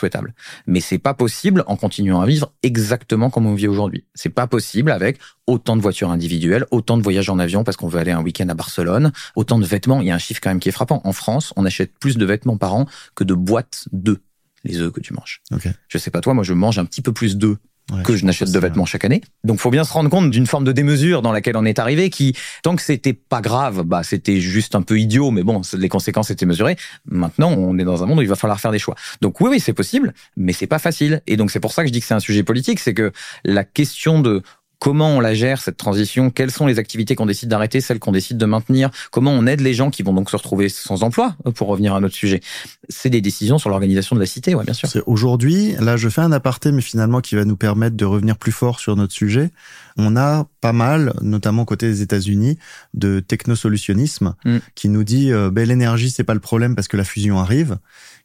[0.68, 4.06] mais c'est pas possible en continuant à vivre exactement comme on vit aujourd'hui.
[4.14, 7.88] C'est pas possible avec autant de voitures individuelles, autant de voyages en avion parce qu'on
[7.88, 10.02] veut aller un week-end à Barcelone, autant de vêtements.
[10.02, 11.02] Il y a un chiffre quand même qui est frappant.
[11.04, 14.20] En France, on achète plus de vêtements par an que de boîtes d'œufs
[14.64, 15.42] les œufs que tu manges.
[15.52, 15.72] Okay.
[15.88, 17.58] Je sais pas toi, moi je mange un petit peu plus d'œufs
[18.04, 19.22] que je n'achète de vêtements chaque année.
[19.44, 22.10] Donc, faut bien se rendre compte d'une forme de démesure dans laquelle on est arrivé,
[22.10, 25.90] qui, tant que c'était pas grave, bah, c'était juste un peu idiot, mais bon, les
[25.90, 26.78] conséquences étaient mesurées.
[27.06, 28.96] Maintenant, on est dans un monde où il va falloir faire des choix.
[29.22, 31.22] Donc, oui, oui, c'est possible, mais c'est pas facile.
[31.28, 33.12] Et donc, c'est pour ça que je dis que c'est un sujet politique, c'est que
[33.44, 34.44] la question de
[34.80, 38.14] comment on la gère cette transition, quelles sont les activités qu'on décide d'arrêter, celles qu'on
[38.14, 41.36] décide de maintenir, comment on aide les gens qui vont donc se retrouver sans emploi,
[41.56, 42.40] pour revenir à notre sujet?
[42.88, 44.90] C'est des décisions sur l'organisation de la cité, ouais, bien sûr.
[45.06, 48.54] Aujourd'hui, là, je fais un aparté, mais finalement qui va nous permettre de revenir plus
[48.54, 49.52] fort sur notre sujet.
[49.98, 52.58] On a pas mal, notamment côté des États-Unis,
[52.94, 54.58] de technosolutionnisme mm.
[54.76, 57.78] qui nous dit euh, ben, l'énergie c'est pas le problème parce que la fusion arrive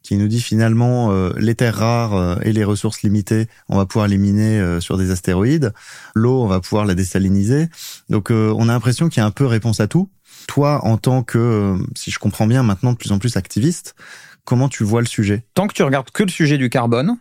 [0.04, 3.86] qui nous dit finalement euh, les terres rares euh, et les ressources limitées, on va
[3.86, 5.72] pouvoir les miner euh, sur des astéroïdes.
[6.14, 7.68] L'eau, on va pouvoir la désaliniser.
[8.10, 10.10] Donc on a l'impression qu'il y a un peu réponse à tout.
[10.46, 13.94] Toi, en tant que, si je comprends bien maintenant, de plus en plus activiste,
[14.44, 15.44] comment tu vois le sujet?
[15.54, 17.16] Tant que tu regardes que le sujet du carbone,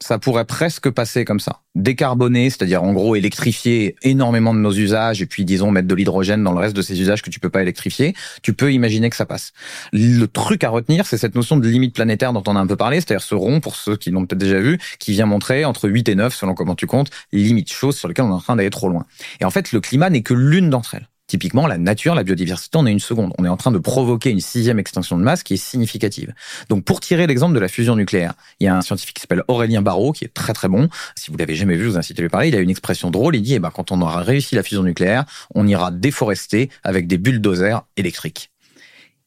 [0.00, 1.60] ça pourrait presque passer comme ça.
[1.74, 6.42] Décarboner, c'est-à-dire en gros électrifier énormément de nos usages et puis disons mettre de l'hydrogène
[6.42, 9.16] dans le reste de ces usages que tu peux pas électrifier, tu peux imaginer que
[9.16, 9.52] ça passe.
[9.92, 12.76] Le truc à retenir, c'est cette notion de limite planétaire dont on a un peu
[12.76, 15.88] parlé, c'est-à-dire ce rond, pour ceux qui l'ont peut-être déjà vu, qui vient montrer entre
[15.88, 18.56] 8 et 9, selon comment tu comptes, limite, chose sur lesquelles on est en train
[18.56, 19.06] d'aller trop loin.
[19.40, 21.08] Et en fait, le climat n'est que l'une d'entre elles.
[21.26, 23.32] Typiquement, la nature, la biodiversité, on est une seconde.
[23.38, 26.34] On est en train de provoquer une sixième extinction de masse qui est significative.
[26.68, 29.42] Donc, pour tirer l'exemple de la fusion nucléaire, il y a un scientifique qui s'appelle
[29.48, 30.90] Aurélien Barraud, qui est très très bon.
[31.16, 32.48] Si vous l'avez jamais vu, je vous incite à lui parler.
[32.48, 33.36] Il a une expression drôle.
[33.36, 37.06] Il dit, eh ben, quand on aura réussi la fusion nucléaire, on ira déforester avec
[37.06, 38.50] des bulldozers électriques.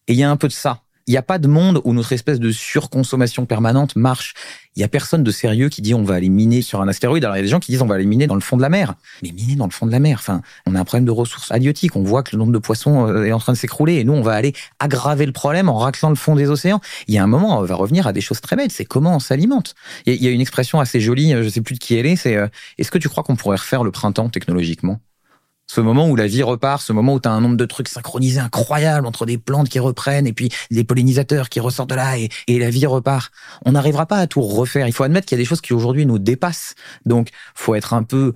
[0.07, 1.93] Et il y a un peu de ça il n'y a pas de monde où
[1.93, 4.33] notre espèce de surconsommation permanente marche.
[4.75, 7.23] Il y a personne de sérieux qui dit on va aller miner sur un astéroïde.
[7.23, 8.57] Alors il y a des gens qui disent on va aller miner dans le fond
[8.57, 8.93] de la mer.
[9.23, 11.49] Mais miner dans le fond de la mer, enfin, on a un problème de ressources
[11.49, 11.95] halieutiques.
[11.95, 14.13] On voit que le nombre de poissons euh, est en train de s'écrouler et nous
[14.13, 16.81] on va aller aggraver le problème en raclant le fond des océans.
[17.07, 18.71] Il y a un moment, on va revenir à des choses très bêtes.
[18.71, 19.75] C'est comment on s'alimente.
[20.05, 22.17] Il y a une expression assez jolie, je sais plus de qui elle est.
[22.17, 24.99] C'est euh, est-ce que tu crois qu'on pourrait refaire le printemps technologiquement?
[25.67, 27.87] Ce moment où la vie repart, ce moment où tu as un nombre de trucs
[27.89, 32.17] synchronisés incroyables entre des plantes qui reprennent et puis les pollinisateurs qui ressortent de là
[32.17, 33.31] et, et la vie repart.
[33.65, 34.87] On n'arrivera pas à tout refaire.
[34.87, 36.75] Il faut admettre qu'il y a des choses qui aujourd'hui nous dépassent.
[37.05, 38.33] Donc, faut être un peu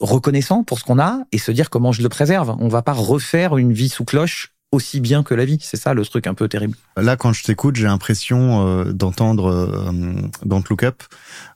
[0.00, 2.56] reconnaissant pour ce qu'on a et se dire comment je le préserve.
[2.58, 5.58] On va pas refaire une vie sous cloche aussi bien que la vie.
[5.60, 6.76] C'est ça le truc un peu terrible.
[6.96, 11.02] Là, quand je t'écoute, j'ai l'impression euh, d'entendre euh, Don't Look Up.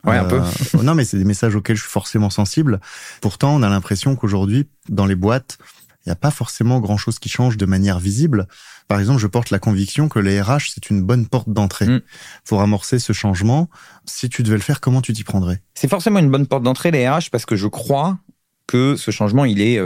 [0.04, 0.40] Ouais, un peu.
[0.40, 2.80] Euh, non, mais c'est des messages auxquels je suis forcément sensible.
[3.20, 5.58] Pourtant, on a l'impression qu'aujourd'hui, dans les boîtes,
[6.06, 8.46] il n'y a pas forcément grand-chose qui change de manière visible.
[8.86, 12.00] Par exemple, je porte la conviction que les RH, c'est une bonne porte d'entrée mm.
[12.46, 13.68] pour amorcer ce changement.
[14.06, 15.60] Si tu devais le faire, comment tu t'y prendrais?
[15.74, 18.18] C'est forcément une bonne porte d'entrée, les RH, parce que je crois
[18.66, 19.78] que ce changement, il est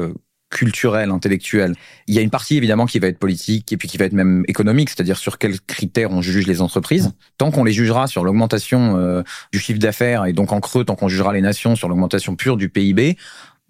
[0.52, 1.74] culturelle, intellectuelle.
[2.06, 4.12] Il y a une partie évidemment qui va être politique et puis qui va être
[4.12, 7.12] même économique, c'est-à-dire sur quels critères on juge les entreprises.
[7.38, 10.94] Tant qu'on les jugera sur l'augmentation euh, du chiffre d'affaires et donc en creux, tant
[10.94, 13.16] qu'on jugera les nations sur l'augmentation pure du PIB,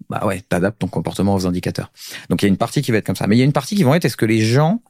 [0.09, 1.91] bah ouais, t'adaptes ton comportement aux indicateurs.
[2.29, 3.45] Donc il y a une partie qui va être comme ça, mais il y a
[3.45, 4.81] une partie qui vont être est-ce que les gens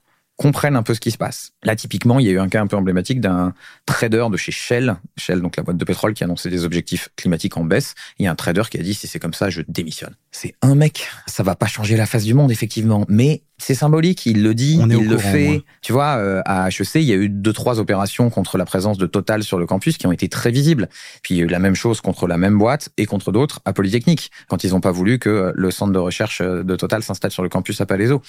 [0.44, 1.52] comprennent un peu ce qui se passe.
[1.64, 3.54] Là, typiquement, il y a eu un cas un peu emblématique d'un
[3.86, 7.08] trader de chez Shell, Shell, donc la boîte de pétrole, qui a annoncé des objectifs
[7.16, 7.96] climatiques en baisse.
[8.20, 10.16] Il y a un trader qui a dit, si c'est comme ça, je démissionne.
[10.32, 11.08] C'est un mec.
[11.28, 13.06] Ça va pas changer la face du monde, effectivement.
[13.08, 15.64] Mais c'est symbolique, il le dit, il le fait.
[15.82, 18.98] Tu vois, euh, à HEC, il y a eu deux, trois opérations contre la présence
[18.98, 20.90] de Total sur le campus qui ont été très visibles.
[21.22, 23.62] Puis il y a eu la même chose contre la même boîte et contre d'autres
[23.64, 27.32] à Polytechnique, quand ils n'ont pas voulu que le centre de recherche de Total s'installe
[27.32, 28.22] sur le campus à Palaiso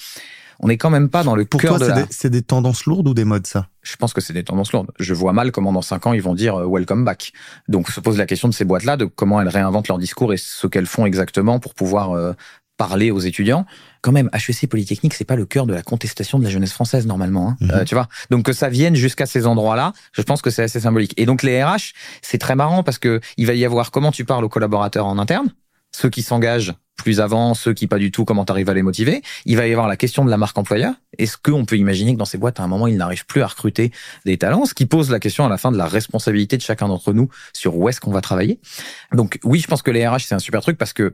[0.59, 2.05] on n'est quand même pas dans le Pour cœur toi, de la...
[2.09, 3.67] c'est des, tendances lourdes ou des modes, ça?
[3.81, 4.91] Je pense que c'est des tendances lourdes.
[4.99, 7.33] Je vois mal comment dans cinq ans, ils vont dire euh, welcome back.
[7.67, 10.37] Donc, se pose la question de ces boîtes-là, de comment elles réinventent leur discours et
[10.37, 12.33] ce qu'elles font exactement pour pouvoir euh,
[12.77, 13.65] parler aux étudiants.
[14.01, 17.07] Quand même, HEC Polytechnique, c'est pas le cœur de la contestation de la jeunesse française
[17.07, 17.57] normalement, hein.
[17.61, 17.71] Mhm.
[17.71, 18.07] euh, tu vois.
[18.29, 21.13] Donc que ça vienne jusqu'à ces endroits-là, je pense que c'est assez symbolique.
[21.17, 24.25] Et donc les RH, c'est très marrant parce que il va y avoir comment tu
[24.25, 25.49] parles aux collaborateurs en interne,
[25.91, 29.21] ceux qui s'engagent plus avant, ceux qui pas du tout, comment t'arrives à les motiver.
[29.45, 30.93] Il va y avoir la question de la marque employeur.
[31.17, 33.47] Est-ce qu'on peut imaginer que dans ces boîtes, à un moment, ils n'arrivent plus à
[33.47, 33.91] recruter
[34.25, 36.87] des talents, ce qui pose la question à la fin de la responsabilité de chacun
[36.87, 38.59] d'entre nous sur où est-ce qu'on va travailler.
[39.13, 41.13] Donc oui, je pense que les RH, c'est un super truc parce que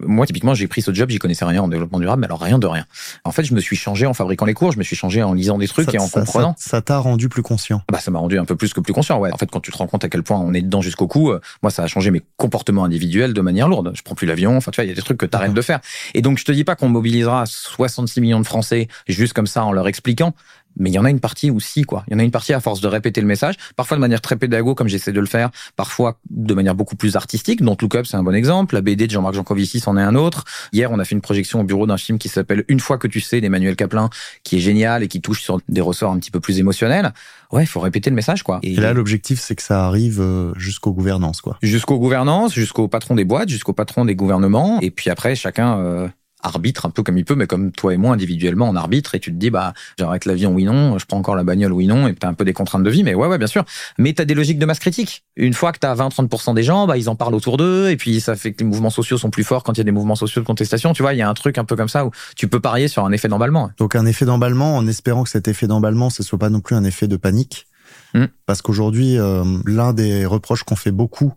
[0.00, 2.58] moi, typiquement, j'ai pris ce job, j'y connaissais rien en développement durable, mais alors rien
[2.58, 2.84] de rien.
[3.24, 5.32] En fait, je me suis changé en fabriquant les cours, je me suis changé en
[5.34, 6.54] lisant des trucs et en comprenant.
[6.58, 7.82] Ça t'a rendu plus conscient.
[7.90, 9.32] Bah, ça m'a rendu un peu plus que plus conscient, ouais.
[9.32, 11.30] En fait, quand tu te rends compte à quel point on est dedans jusqu'au cou,
[11.30, 13.92] euh, moi, ça a changé mes comportements individuels de manière lourde.
[13.94, 15.62] Je prends plus l'avion, enfin, tu vois, il y a des trucs que t'arrêtes de
[15.62, 15.80] faire.
[16.14, 19.64] Et donc, je te dis pas qu'on mobilisera 66 millions de Français juste comme ça
[19.64, 20.34] en leur expliquant,
[20.78, 22.04] mais il y en a une partie aussi, quoi.
[22.08, 24.20] Il y en a une partie à force de répéter le message, parfois de manière
[24.20, 27.62] très pédago, comme j'essaie de le faire, parfois de manière beaucoup plus artistique.
[27.62, 28.74] Donc Look Up, c'est un bon exemple.
[28.74, 30.44] La BD de Jean-Marc Jancovici, c'en est un autre.
[30.72, 33.08] Hier, on a fait une projection au bureau d'un film qui s'appelle Une fois que
[33.08, 34.10] tu sais d'Emmanuel Caplin,
[34.42, 37.12] qui est génial et qui touche sur des ressorts un petit peu plus émotionnels.
[37.52, 38.60] Ouais, il faut répéter le message, quoi.
[38.62, 41.56] Et, là, l'objectif, c'est que ça arrive euh, jusqu'aux gouvernances, quoi.
[41.62, 44.80] Jusqu'aux gouvernances, jusqu'au patron des boîtes, jusqu'au patron des gouvernements.
[44.80, 46.08] Et puis après, chacun euh,
[46.42, 49.20] arbitre un peu comme il peut, mais comme toi et moi individuellement, on arbitre et
[49.20, 52.06] tu te dis bah j'arrête l'avion oui non, je prends encore la bagnole oui non,
[52.06, 53.64] et t'as un peu des contraintes de vie, mais ouais ouais bien sûr.
[53.98, 55.24] Mais t'as des logiques de masse critique.
[55.36, 58.20] Une fois que t'as 20-30% des gens, bah ils en parlent autour d'eux et puis
[58.20, 60.16] ça fait que les mouvements sociaux sont plus forts quand il y a des mouvements
[60.16, 60.92] sociaux de contestation.
[60.92, 62.88] Tu vois, il y a un truc un peu comme ça où tu peux parier
[62.88, 63.70] sur un effet d'emballement.
[63.78, 66.76] Donc un effet d'emballement, en espérant que cet effet d'emballement ce soit pas non plus
[66.76, 67.66] un effet de panique,
[68.14, 68.26] hmm.
[68.46, 71.34] parce qu'aujourd'hui euh, l'un des reproches qu'on fait beaucoup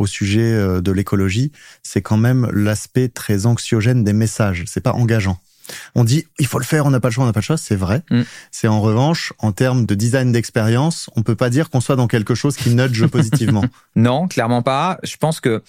[0.00, 4.64] au sujet euh, de l'écologie, c'est quand même l'aspect très anxiogène des messages.
[4.66, 5.38] C'est pas engageant.
[5.94, 7.44] On dit il faut le faire, on n'a pas le choix, on n'a pas le
[7.44, 8.02] choix, c'est vrai.
[8.10, 8.22] Mm.
[8.50, 12.08] C'est en revanche en termes de design d'expérience, on peut pas dire qu'on soit dans
[12.08, 13.64] quelque chose qui nudge positivement.
[13.94, 14.98] Non, clairement pas.
[15.04, 15.62] Je pense que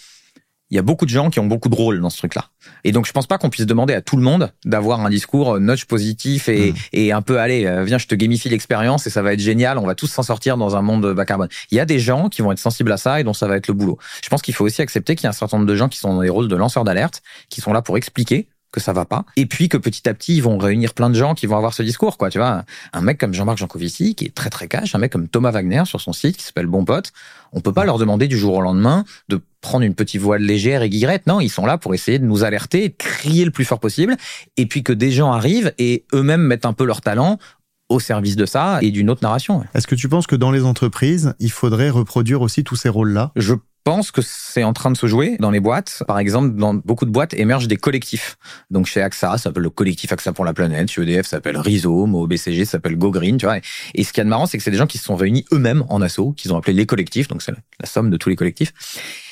[0.72, 2.46] il y a beaucoup de gens qui ont beaucoup de rôles dans ce truc-là.
[2.84, 5.56] Et donc, je pense pas qu'on puisse demander à tout le monde d'avoir un discours
[5.56, 6.76] euh, nudge positif et, hmm.
[6.94, 9.78] et un peu, allez, euh, viens, je te gamifie l'expérience et ça va être génial,
[9.78, 11.50] on va tous s'en sortir dans un monde bas carbone.
[11.72, 13.58] Il y a des gens qui vont être sensibles à ça et dont ça va
[13.58, 13.98] être le boulot.
[14.24, 16.00] Je pense qu'il faut aussi accepter qu'il y a un certain nombre de gens qui
[16.00, 19.06] sont dans des rôles de lanceurs d'alerte, qui sont là pour expliquer que ça va
[19.06, 19.26] pas.
[19.36, 21.74] Et puis que petit à petit, ils vont réunir plein de gens qui vont avoir
[21.74, 22.30] ce discours, quoi.
[22.30, 25.28] Tu vois, un mec comme Jean-Marc Jancovici, qui est très très cash, un mec comme
[25.28, 27.12] Thomas Wagner sur son site, qui s'appelle Bon Pote.
[27.54, 30.82] On peut pas leur demander du jour au lendemain de prendre une petite voile légère
[30.82, 31.28] et guillerette.
[31.28, 34.16] Non, ils sont là pour essayer de nous alerter, de crier le plus fort possible.
[34.58, 37.38] Et puis que des gens arrivent et eux-mêmes mettent un peu leur talent
[37.90, 39.64] au service de ça et d'une autre narration.
[39.74, 43.32] Est-ce que tu penses que dans les entreprises, il faudrait reproduire aussi tous ces rôles-là?
[43.36, 43.54] Je
[43.84, 46.04] pense que c'est en train de se jouer dans les boîtes.
[46.08, 48.38] Par exemple, dans beaucoup de boîtes émergent des collectifs.
[48.70, 50.90] Donc chez AXA, ça s'appelle le collectif AXA pour la planète.
[50.90, 52.16] Chez EDF, ça s'appelle Rhizome.
[52.16, 53.38] Au BCG, ça s'appelle Go Green.
[53.38, 53.58] Tu vois.
[53.94, 55.84] Et ce qui est marrant, c'est que c'est des gens qui se sont réunis eux-mêmes
[55.90, 57.28] en asso, qu'ils ont appelé les collectifs.
[57.28, 58.74] Donc c'est la somme de tous les collectifs.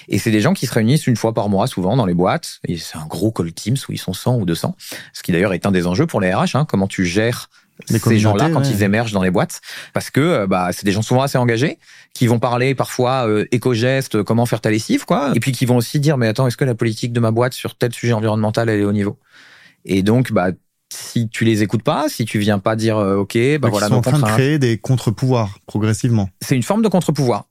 [0.08, 2.60] Et c'est des gens qui se réunissent une fois par mois, souvent dans les boîtes.
[2.68, 4.76] Et c'est un gros call Teams où ils sont 100 ou 200.
[5.14, 6.56] Ce qui d'ailleurs est un des enjeux pour les RH.
[6.56, 7.50] Hein, comment tu gères
[7.86, 9.62] ces gens-là quand ils émergent dans les boîtes
[9.94, 11.78] parce que euh, bah c'est des gens souvent assez engagés
[12.14, 15.66] qui vont parler parfois euh, éco-gestes, euh, comment faire ta lessive quoi et puis qui
[15.66, 18.14] vont aussi dire mais attends est-ce que la politique de ma boîte sur tel sujet
[18.14, 19.18] environnemental elle est au niveau?
[19.86, 20.50] Et donc bah
[20.92, 23.96] si tu les écoutes pas, si tu viens pas dire OK, bah voilà, ils sont
[23.98, 26.30] en train de créer des contre-pouvoirs progressivement.
[26.42, 27.46] C'est une forme de contre-pouvoir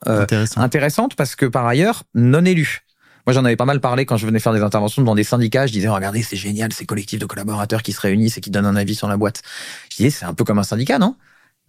[0.57, 2.88] intéressante parce que par ailleurs non élu.
[3.29, 5.67] Moi, j'en avais pas mal parlé quand je venais faire des interventions devant des syndicats.
[5.67, 8.65] Je disais, regardez, c'est génial, ces collectifs de collaborateurs qui se réunissent et qui donnent
[8.65, 9.43] un avis sur la boîte.
[9.91, 11.15] Je disais, c'est un peu comme un syndicat, non?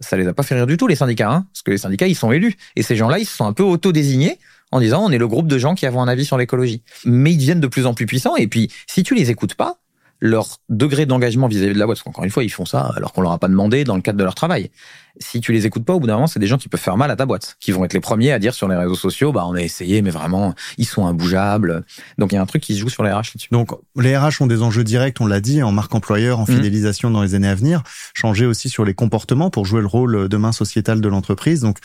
[0.00, 2.06] Ça les a pas fait rire du tout, les syndicats, hein parce que les syndicats,
[2.06, 2.56] ils sont élus.
[2.76, 4.38] Et ces gens-là, ils se sont un peu auto-désignés
[4.72, 6.82] en disant, on est le groupe de gens qui avons un avis sur l'écologie.
[7.04, 8.36] Mais ils deviennent de plus en plus puissants.
[8.36, 9.80] Et puis, si tu les écoutes pas,
[10.20, 11.98] leur degré d'engagement vis-à-vis de la boîte.
[11.98, 14.02] Parce qu'encore une fois, ils font ça alors qu'on leur a pas demandé dans le
[14.02, 14.70] cadre de leur travail.
[15.18, 16.96] Si tu les écoutes pas, au bout d'un moment, c'est des gens qui peuvent faire
[16.96, 19.32] mal à ta boîte, qui vont être les premiers à dire sur les réseaux sociaux,
[19.32, 21.84] bah on a essayé, mais vraiment, ils sont imbougeables.
[22.18, 23.48] Donc il y a un truc qui se joue sur les RH là-dessus.
[23.50, 26.54] Donc les RH ont des enjeux directs, on l'a dit, en marque employeur, en mmh.
[26.54, 27.82] fidélisation dans les années à venir.
[28.14, 31.60] Changer aussi sur les comportements pour jouer le rôle demain sociétal de l'entreprise.
[31.60, 31.78] Donc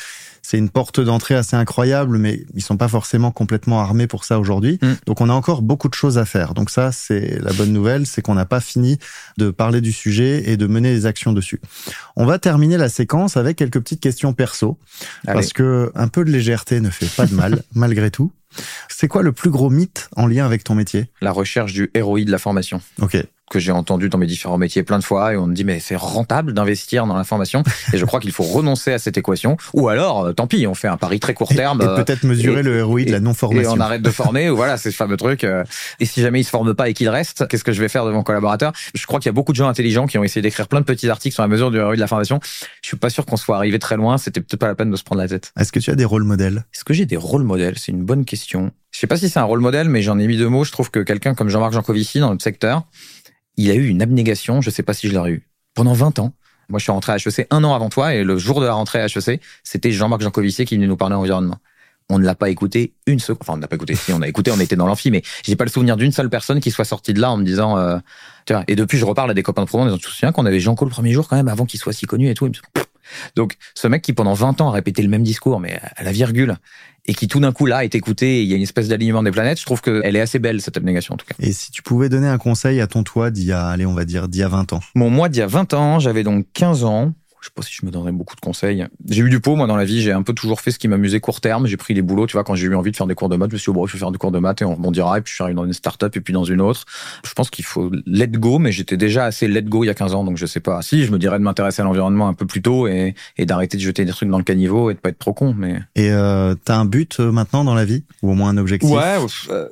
[0.47, 4.39] c'est une porte d'entrée assez incroyable, mais ils sont pas forcément complètement armés pour ça
[4.39, 4.77] aujourd'hui.
[4.79, 4.91] Mm.
[5.07, 6.53] Donc on a encore beaucoup de choses à faire.
[6.53, 8.99] Donc ça, c'est la bonne nouvelle, c'est qu'on n'a pas fini
[9.37, 11.59] de parler du sujet et de mener des actions dessus.
[12.15, 14.77] On va terminer la séquence avec quelques petites questions perso,
[15.25, 18.31] parce que un peu de légèreté ne fait pas de mal, malgré tout.
[18.87, 21.09] C'est quoi le plus gros mythe en lien avec ton métier?
[21.21, 22.81] La recherche du ROI de la formation.
[23.01, 23.17] Ok
[23.49, 25.79] que j'ai entendu dans mes différents métiers plein de fois et on me dit mais
[25.79, 29.57] c'est rentable d'investir dans l'information et je crois qu'il faut renoncer à cette équation.
[29.73, 32.63] Ou alors euh, tant pis on fait un pari très court terme et, peut-être mesurer
[32.63, 34.95] le ROI de la non formation et on arrête de former ou voilà c'est ce
[34.95, 35.63] fameux truc euh,
[35.99, 38.05] et si jamais il se forme pas et qu'il reste qu'est-ce que je vais faire
[38.05, 38.73] de mon collaborateur?
[38.93, 40.85] Je crois qu'il y a beaucoup de gens intelligents qui ont essayé d'écrire plein de
[40.85, 42.39] petits articles sur la mesure du ROI de la formation.
[42.81, 44.95] Je suis pas sûr qu'on soit arrivé très loin c'était peut-être pas la peine de
[44.95, 45.51] se prendre la tête.
[45.59, 46.65] Est-ce que tu as des rôles modèles?
[46.73, 47.77] Est-ce que j'ai des rôles modèles?
[47.77, 48.71] C'est une bonne question.
[48.91, 50.63] Je sais pas si c'est un rôle modèle mais j'en ai mis deux mots.
[50.63, 52.85] Je trouve que quelqu'un comme Jean-Marc Jancovici dans notre secteur
[53.57, 56.33] il a eu une abnégation, je sais pas si je l'aurais eu, pendant 20 ans.
[56.69, 58.73] Moi, je suis rentré à HEC un an avant toi, et le jour de la
[58.73, 61.57] rentrée à HEC, c'était Jean-Marc Jancovici qui venait nous parler environnement.
[62.09, 63.39] On ne l'a pas écouté une seconde.
[63.41, 63.95] Enfin, on n'a pas écouté.
[63.95, 66.29] Si on a écouté, on était dans l'amphi, mais j'ai pas le souvenir d'une seule
[66.29, 67.77] personne qui soit sortie de là en me disant.
[67.77, 67.97] Euh,
[68.45, 70.11] tu vois, et depuis, je reparle à des copains de promo, en disant, tu te
[70.11, 72.35] souviens qu'on avait Jean-Claude le premier jour quand même, avant qu'il soit si connu et
[72.35, 72.51] tout.
[73.35, 76.11] Donc, ce mec qui pendant 20 ans a répété le même discours, mais à la
[76.11, 76.57] virgule,
[77.07, 79.31] et qui tout d'un coup là est écouté, il y a une espèce d'alignement des
[79.31, 81.35] planètes, je trouve qu'elle est assez belle, cette abnégation en tout cas.
[81.39, 83.93] Et si tu pouvais donner un conseil à ton toi d'il y a, allez, on
[83.93, 84.79] va dire, d'il y a 20 ans?
[84.95, 87.13] Mon moi d'il y a 20 ans, j'avais donc 15 ans,
[87.45, 88.87] je sais pas si je me donnerais beaucoup de conseils.
[89.07, 90.01] J'ai eu du pot, moi, dans la vie.
[90.01, 91.67] J'ai un peu toujours fait ce qui m'amusait court terme.
[91.67, 93.35] J'ai pris les boulots, tu vois, quand j'ai eu envie de faire des cours de
[93.35, 94.65] maths, je me suis dit, oh, bon, je vais faire des cours de maths et
[94.65, 95.19] on rebondira.
[95.19, 96.85] Et puis, je suis arrivé dans une start-up et puis dans une autre.
[97.23, 99.93] Je pense qu'il faut let go, mais j'étais déjà assez let go il y a
[99.93, 100.81] 15 ans, donc je sais pas.
[100.81, 103.77] Si, je me dirais de m'intéresser à l'environnement un peu plus tôt et, et d'arrêter
[103.77, 105.79] de jeter des trucs dans le caniveau et de pas être trop con, mais.
[105.95, 108.05] Et, euh, t'as un but euh, maintenant dans la vie?
[108.23, 108.89] Ou au moins un objectif?
[108.89, 109.17] Ouais,
[109.51, 109.69] euh,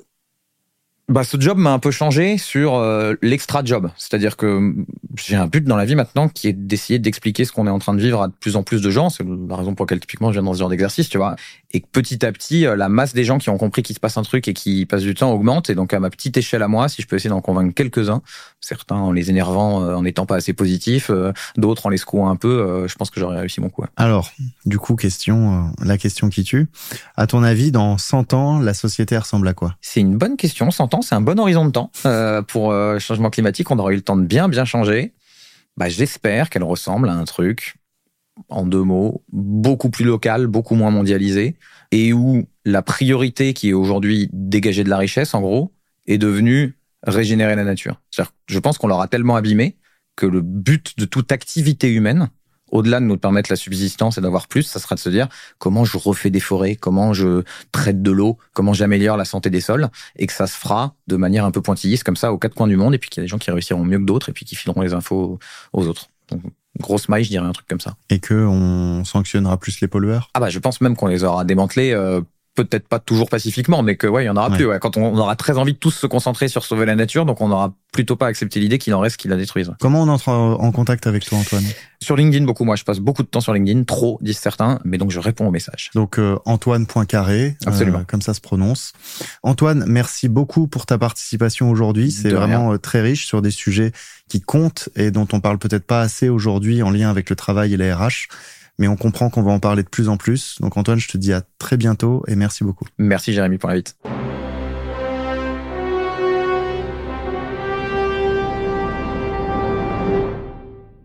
[1.13, 3.91] bah, ce job m'a un peu changé sur euh, l'extra job.
[3.97, 4.73] C'est-à-dire que
[5.15, 7.78] j'ai un but dans la vie maintenant qui est d'essayer d'expliquer ce qu'on est en
[7.78, 9.12] train de vivre à de plus en plus de gens.
[9.12, 11.36] C'est la raison pour laquelle typiquement je viens dans ce genre d'exercice, tu vois.
[11.71, 14.17] Et petit à petit, euh, la masse des gens qui ont compris qu'il se passe
[14.17, 15.69] un truc et qui passent du temps augmente.
[15.69, 18.23] Et donc à ma petite échelle à moi, si je peux essayer d'en convaincre quelques-uns,
[18.60, 21.12] certains en les énervant, euh, en n'étant pas assez positifs,
[21.58, 23.84] d'autres en les secouant un peu, je pense que j'aurais réussi mon coup.
[23.97, 24.32] Alors,
[24.65, 26.67] du coup, question, la question qui tue.
[27.17, 29.76] À ton avis, dans 100 ans, la société ressemble à quoi?
[29.82, 30.71] C'est une bonne question.
[30.71, 33.70] 100 ans, c'est un bon horizon de temps euh, pour le euh, changement climatique.
[33.70, 35.13] On aura eu le temps de bien, bien changer.
[35.78, 37.76] Bah, J'espère qu'elle ressemble à un truc,
[38.50, 41.56] en deux mots, beaucoup plus local, beaucoup moins mondialisé,
[41.92, 45.74] et où la priorité qui est aujourd'hui dégager de la richesse, en gros,
[46.08, 48.02] est devenue régénérer la nature.
[48.48, 49.78] Je pense qu'on l'aura tellement abîmé
[50.16, 52.30] que le but de toute activité humaine,
[52.74, 55.86] au-delà de nous permettre la subsistance et d'avoir plus, ça sera de se dire comment
[55.86, 59.90] je refais des forêts, comment je traite de l'eau, comment j'améliore la santé des sols,
[60.18, 62.68] et que ça se fera de manière un peu pointilliste comme ça aux quatre coins
[62.68, 64.34] du monde, et puis qu'il y a des gens qui réussiront mieux que d'autres, et
[64.34, 65.38] puis qui fileront les infos
[65.72, 66.10] aux autres.
[66.30, 66.42] Donc,
[66.80, 67.96] grosse maille, je dirais un truc comme ça.
[68.10, 70.32] Et que on sanctionnera plus les pollueurs?
[70.34, 72.22] Ah bah je pense même qu'on les aura démantelés euh,
[72.56, 74.66] peut-être pas toujours pacifiquement, mais que ouais, il y en aura plus.
[74.66, 74.80] Ouais.
[74.80, 77.48] Quand on, aura très envie de tous se concentrer sur sauver la nature, donc on
[77.48, 79.72] n'aura plutôt pas accepté l'idée qu'il en reste qui la détruise.
[79.80, 81.63] Comment on entre en contact avec toi, Antoine?
[82.02, 82.66] Sur LinkedIn, beaucoup.
[82.66, 85.48] Moi, je passe beaucoup de temps sur LinkedIn, trop, disent certains, mais donc je réponds
[85.48, 85.89] aux messages.
[85.96, 88.04] Donc euh, Antoine.carré, euh, Absolument.
[88.06, 88.94] comme ça se prononce.
[89.42, 92.12] Antoine, merci beaucoup pour ta participation aujourd'hui.
[92.12, 93.92] C'est vraiment euh, très riche sur des sujets
[94.30, 97.74] qui comptent et dont on parle peut-être pas assez aujourd'hui en lien avec le travail
[97.74, 98.28] et les RH
[98.84, 100.58] mais on comprend qu'on va en parler de plus en plus.
[100.60, 102.86] Donc Antoine, je te dis à très bientôt et merci beaucoup.
[102.98, 103.96] Merci Jérémy pour l'invite.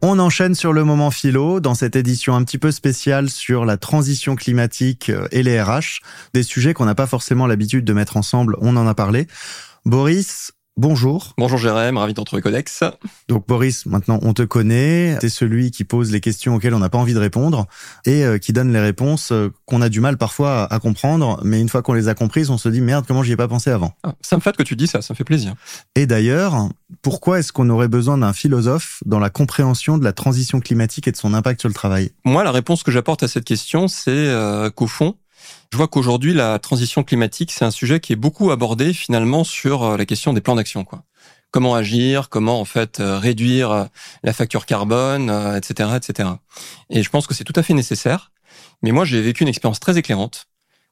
[0.03, 3.77] On enchaîne sur le moment philo dans cette édition un petit peu spéciale sur la
[3.77, 6.01] transition climatique et les RH,
[6.35, 9.29] des sujets qu'on n'a pas forcément l'habitude de mettre ensemble, on en a parlé.
[9.85, 11.35] Boris, Bonjour.
[11.37, 12.85] Bonjour Jérém, ravi de retrouver Codex.
[13.27, 16.89] Donc Boris, maintenant on te connaît, t'es celui qui pose les questions auxquelles on n'a
[16.89, 17.67] pas envie de répondre
[18.07, 21.61] et euh, qui donne les réponses euh, qu'on a du mal parfois à comprendre, mais
[21.61, 23.71] une fois qu'on les a comprises, on se dit merde, comment j'y ai pas pensé
[23.71, 23.93] avant?
[24.05, 25.55] Ah, ça me flatte que tu dis ça, ça me fait plaisir.
[25.97, 26.69] Et d'ailleurs,
[27.03, 31.11] pourquoi est-ce qu'on aurait besoin d'un philosophe dans la compréhension de la transition climatique et
[31.11, 32.13] de son impact sur le travail?
[32.25, 35.17] Moi, la réponse que j'apporte à cette question, c'est euh, qu'au fond,
[35.73, 39.83] je vois qu'aujourd'hui, la transition climatique, c'est un sujet qui est beaucoup abordé finalement sur
[39.83, 40.85] euh, la question des plans d'action.
[40.85, 41.05] Quoi.
[41.51, 43.85] Comment agir, comment en fait euh, réduire euh,
[44.23, 46.31] la facture carbone, etc., etc.
[46.89, 48.33] Et je pense que c'est tout à fait nécessaire.
[48.83, 50.47] Mais moi, j'ai vécu une expérience très éclairante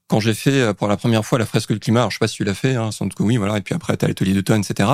[0.09, 2.29] quand j'ai fait pour la première fois la fresque du climat, alors je sais pas
[2.29, 4.35] si tu l'as fait, hein, sans doute que oui, voilà, et puis après t'as l'atelier
[4.35, 4.89] d'automne, etc.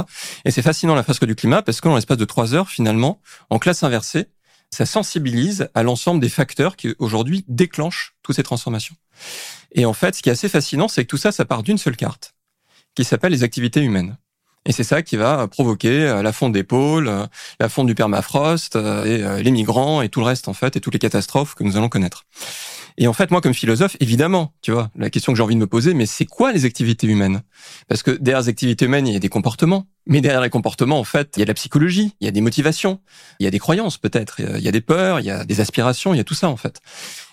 [0.46, 3.20] Et c'est fascinant la fresque du climat parce que dans l'espace de trois heures, finalement,
[3.50, 4.28] en classe inversée,
[4.70, 8.96] ça sensibilise à l'ensemble des facteurs qui aujourd'hui déclenchent toutes ces transformations.
[9.74, 11.78] Et en fait, ce qui est assez fascinant, c'est que tout ça, ça part d'une
[11.78, 12.34] seule carte,
[12.94, 14.16] qui s'appelle les activités humaines.
[14.64, 17.26] Et c'est ça qui va provoquer euh, la fonte des pôles, euh,
[17.58, 20.92] la fonte du permafrost, et les migrants et tout le reste en fait, et toutes
[20.92, 22.24] les catastrophes que nous allons connaître.
[22.98, 25.60] Et en fait, moi, comme philosophe, évidemment, tu vois, la question que j'ai envie de
[25.60, 27.42] me poser, mais c'est quoi les activités humaines?
[27.88, 29.86] Parce que derrière les activités humaines, il y a des comportements.
[30.06, 32.32] Mais derrière les comportements, en fait, il y a de la psychologie, il y a
[32.32, 33.00] des motivations,
[33.38, 35.60] il y a des croyances peut-être, il y a des peurs, il y a des
[35.60, 36.80] aspirations, il y a tout ça en fait.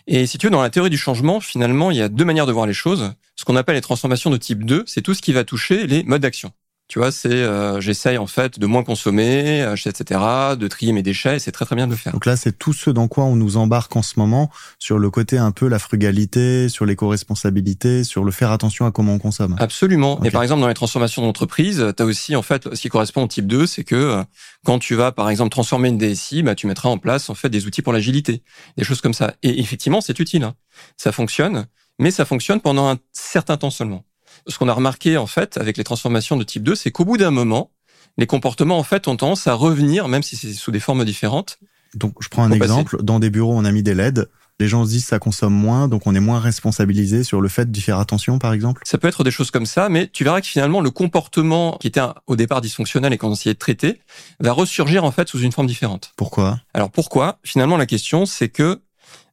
[0.05, 2.45] Et si tu veux, dans la théorie du changement, finalement, il y a deux manières
[2.45, 3.13] de voir les choses.
[3.36, 6.03] Ce qu'on appelle les transformations de type 2, c'est tout ce qui va toucher les
[6.03, 6.51] modes d'action.
[6.90, 10.20] Tu vois, c'est euh, j'essaye en fait de moins consommer, euh, etc.,
[10.58, 12.14] de trier mes déchets, et c'est très très bien de le faire.
[12.14, 15.12] Donc là, c'est tout ce dans quoi on nous embarque en ce moment sur le
[15.12, 19.56] côté un peu la frugalité, sur l'éco-responsabilité, sur le faire attention à comment on consomme.
[19.60, 20.20] Absolument.
[20.24, 23.22] Et par exemple, dans les transformations d'entreprise, tu as aussi en fait ce qui correspond
[23.22, 24.24] au type 2, c'est que euh,
[24.66, 27.50] quand tu vas par exemple transformer une DSI, bah tu mettras en place en fait
[27.50, 28.42] des outils pour l'agilité,
[28.78, 29.36] des choses comme ça.
[29.44, 30.44] Et effectivement, c'est utile.
[30.44, 30.56] Hein.
[30.98, 31.68] Ça fonctionne,
[32.00, 34.06] mais ça fonctionne pendant un certain temps seulement
[34.50, 37.18] ce qu'on a remarqué en fait avec les transformations de type 2, c'est qu'au bout
[37.18, 37.72] d'un moment,
[38.18, 41.60] les comportements en fait ont tendance à revenir, même si c'est sous des formes différentes.
[41.95, 44.30] Donc je prends un exemple, dans des bureaux on a mis des LED,
[44.60, 47.72] les gens se disent ça consomme moins, donc on est moins responsabilisé sur le fait
[47.72, 48.82] d'y faire attention, par exemple.
[48.86, 51.88] Ça peut être des choses comme ça, mais tu verras que finalement, le comportement qui
[51.88, 54.02] était au départ dysfonctionnel et qu'on essayait de traiter,
[54.39, 56.12] va ressurgir en fait sous une forme différente.
[56.18, 56.60] Pourquoi?
[56.74, 57.39] Alors pourquoi?
[57.43, 58.82] Finalement, la question, c'est que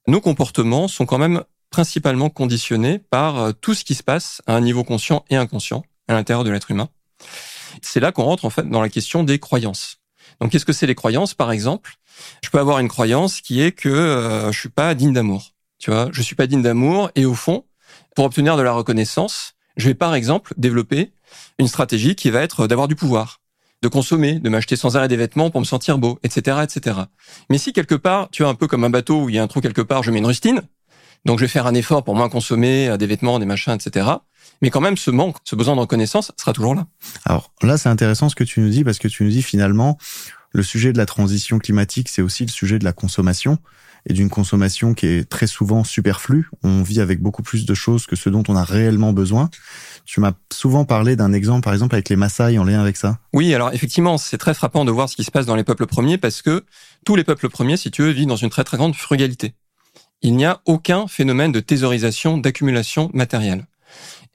[0.06, 4.54] nos comportements sont quand même principalement conditionné par euh, tout ce qui se passe à
[4.54, 6.88] un niveau conscient et inconscient à l'intérieur de l'être humain.
[7.82, 9.98] C'est là qu'on rentre en fait dans la question des croyances.
[10.40, 11.34] Donc qu'est-ce que c'est les croyances?
[11.34, 11.94] Par exemple
[12.42, 15.52] Je peux avoir une croyance qui est que euh, je suis pas digne d'amour.
[15.78, 17.64] Tu vois, je suis pas digne d'amour et au fond,
[18.14, 21.12] pour obtenir de la reconnaissance, je vais par exemple développer
[21.58, 23.40] une stratégie qui va être d'avoir du pouvoir,
[23.82, 27.00] de consommer, de m'acheter sans arrêt des vêtements pour me sentir beau, etc., etc.
[27.50, 29.42] Mais si quelque part, tu as un peu comme un bateau où il y a
[29.42, 30.62] un trou quelque part, je mets une rustine,
[31.24, 34.06] donc je vais faire un effort pour moins consommer euh, des vêtements, des machins, etc.
[34.62, 36.86] Mais quand même, ce manque, ce besoin de reconnaissance sera toujours là.
[37.24, 39.98] Alors là, c'est intéressant ce que tu nous dis parce que tu nous dis finalement,
[40.52, 43.58] le sujet de la transition climatique, c'est aussi le sujet de la consommation
[44.08, 46.48] et d'une consommation qui est très souvent superflue.
[46.62, 49.50] On vit avec beaucoup plus de choses que ce dont on a réellement besoin.
[50.04, 53.18] Tu m'as souvent parlé d'un exemple, par exemple, avec les Maasai en lien avec ça.
[53.32, 55.86] Oui, alors effectivement, c'est très frappant de voir ce qui se passe dans les peuples
[55.86, 56.64] premiers parce que
[57.04, 59.54] tous les peuples premiers, si tu veux, vivent dans une très très grande frugalité
[60.22, 63.66] il n'y a aucun phénomène de thésaurisation, d'accumulation matérielle.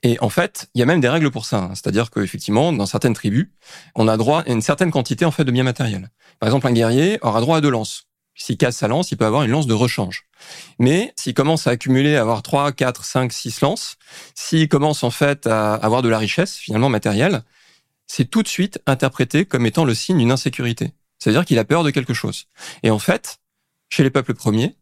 [0.02, 1.58] Et en fait, il y a même des règles pour ça.
[1.58, 1.70] Hein.
[1.74, 3.48] C'est-à-dire qu'effectivement, dans certaines tribus,
[3.94, 6.10] on a droit à une certaine quantité en fait de biens matériels.
[6.40, 8.04] Par exemple, un guerrier aura droit à deux lances.
[8.34, 10.24] S'il casse sa lance, il peut avoir une lance de rechange.
[10.78, 13.96] Mais s'il commence à accumuler, à avoir trois, quatre, cinq, six lances,
[14.34, 17.42] s'il commence en fait à avoir de la richesse finalement matérielle,
[18.06, 20.92] c'est tout de suite interprété comme étant le signe d'une insécurité.
[21.18, 22.46] C'est-à-dire qu'il a peur de quelque chose.
[22.82, 23.38] Et en fait,
[23.90, 24.74] chez les peuples premiers,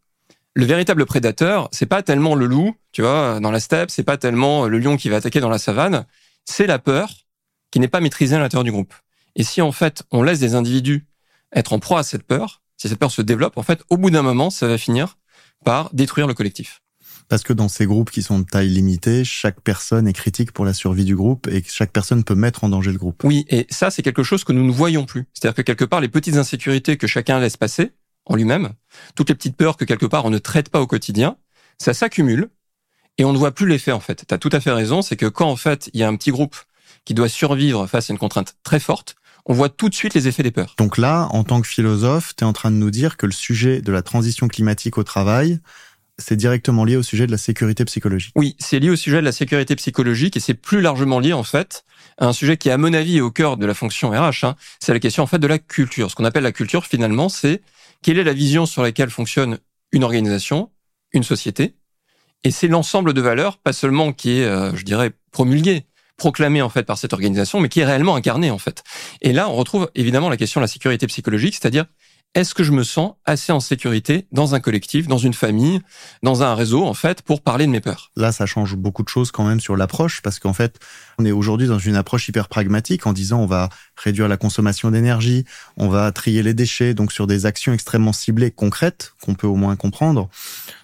[0.55, 4.17] le véritable prédateur, c'est pas tellement le loup, tu vois, dans la steppe, c'est pas
[4.17, 6.07] tellement le lion qui va attaquer dans la savane,
[6.45, 7.13] c'est la peur
[7.71, 8.95] qui n'est pas maîtrisée à l'intérieur du groupe.
[9.37, 11.07] Et si en fait on laisse des individus
[11.55, 14.11] être en proie à cette peur, si cette peur se développe, en fait, au bout
[14.11, 15.19] d'un moment, ça va finir
[15.65, 16.81] par détruire le collectif.
[17.29, 20.65] Parce que dans ces groupes qui sont de taille limitée, chaque personne est critique pour
[20.65, 23.23] la survie du groupe et chaque personne peut mettre en danger le groupe.
[23.23, 25.27] Oui, et ça, c'est quelque chose que nous ne voyons plus.
[25.33, 27.93] C'est-à-dire que quelque part, les petites insécurités que chacun laisse passer,
[28.31, 28.71] en lui-même,
[29.17, 31.37] toutes les petites peurs que quelque part on ne traite pas au quotidien,
[31.79, 32.49] ça s'accumule
[33.19, 34.25] et on ne voit plus l'effet en fait.
[34.27, 36.17] Tu as tout à fait raison, c'est que quand en fait il y a un
[36.17, 36.57] petit groupe
[37.05, 39.17] qui doit survivre face à une contrainte très forte,
[39.47, 40.77] on voit tout de suite les effets des peurs.
[40.79, 43.33] Donc là, en tant que philosophe, tu es en train de nous dire que le
[43.33, 45.59] sujet de la transition climatique au travail,
[46.19, 48.33] c'est directement lié au sujet de la sécurité psychologique.
[48.37, 51.43] Oui, c'est lié au sujet de la sécurité psychologique et c'est plus largement lié en
[51.43, 51.85] fait
[52.19, 54.45] à un sujet qui, à mon avis, est au cœur de la fonction RH.
[54.45, 54.57] Hein.
[54.79, 56.11] C'est la question en fait de la culture.
[56.11, 57.63] Ce qu'on appelle la culture, finalement, c'est
[58.03, 59.59] quelle est la vision sur laquelle fonctionne
[59.93, 60.71] une organisation,
[61.13, 61.75] une société?
[62.45, 65.85] Et c'est l'ensemble de valeurs, pas seulement qui est, euh, je dirais, promulgué,
[66.17, 68.83] proclamé en fait par cette organisation, mais qui est réellement incarné en fait.
[69.21, 71.87] Et là, on retrouve évidemment la question de la sécurité psychologique, c'est-à-dire
[72.35, 75.81] est-ce que je me sens assez en sécurité dans un collectif, dans une famille,
[76.23, 78.13] dans un réseau, en fait, pour parler de mes peurs?
[78.17, 80.79] Là, ça change beaucoup de choses quand même sur l'approche, parce qu'en fait,
[81.19, 84.93] on est aujourd'hui dans une approche hyper pragmatique en disant on va réduire la consommation
[84.93, 85.45] d'énergie,
[85.77, 89.57] on va trier les déchets, donc sur des actions extrêmement ciblées, concrètes, qu'on peut au
[89.57, 90.29] moins comprendre.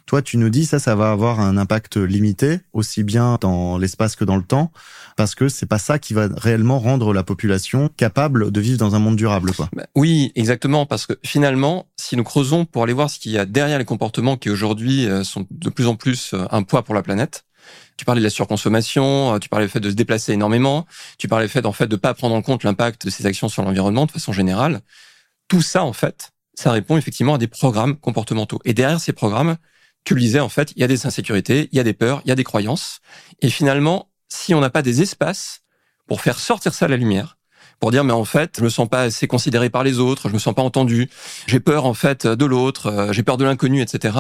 [0.06, 4.14] Toi, tu nous dis ça, ça va avoir un impact limité, aussi bien dans l'espace
[4.14, 4.70] que dans le temps,
[5.16, 8.94] parce que c'est pas ça qui va réellement rendre la population capable de vivre dans
[8.94, 9.52] un monde durable.
[9.52, 9.68] Quoi.
[9.74, 13.38] Bah, oui, exactement, parce que finalement, si nous creusons pour aller voir ce qu'il y
[13.38, 16.84] a derrière les comportements qui aujourd'hui euh, sont de plus en plus euh, un poids
[16.84, 17.44] pour la planète,
[17.96, 20.86] Tu parlais de la surconsommation, euh, tu parlais du fait de se déplacer énormément,
[21.18, 23.48] tu parlais du fait en fait de pas prendre en compte l'impact de ces actions
[23.48, 24.82] sur l'environnement de façon générale.
[25.48, 28.60] Tout ça en fait, ça répond effectivement à des programmes comportementaux.
[28.64, 29.56] Et derrière ces programmes,
[30.06, 32.22] tu le disais en fait, il y a des insécurités, il y a des peurs,
[32.24, 33.00] il y a des croyances.
[33.42, 35.62] Et finalement, si on n'a pas des espaces
[36.06, 37.36] pour faire sortir ça à la lumière,
[37.80, 40.34] pour dire mais en fait je me sens pas assez considéré par les autres, je
[40.34, 41.10] me sens pas entendu,
[41.46, 44.16] j'ai peur en fait de l'autre, euh, j'ai peur de l'inconnu, etc.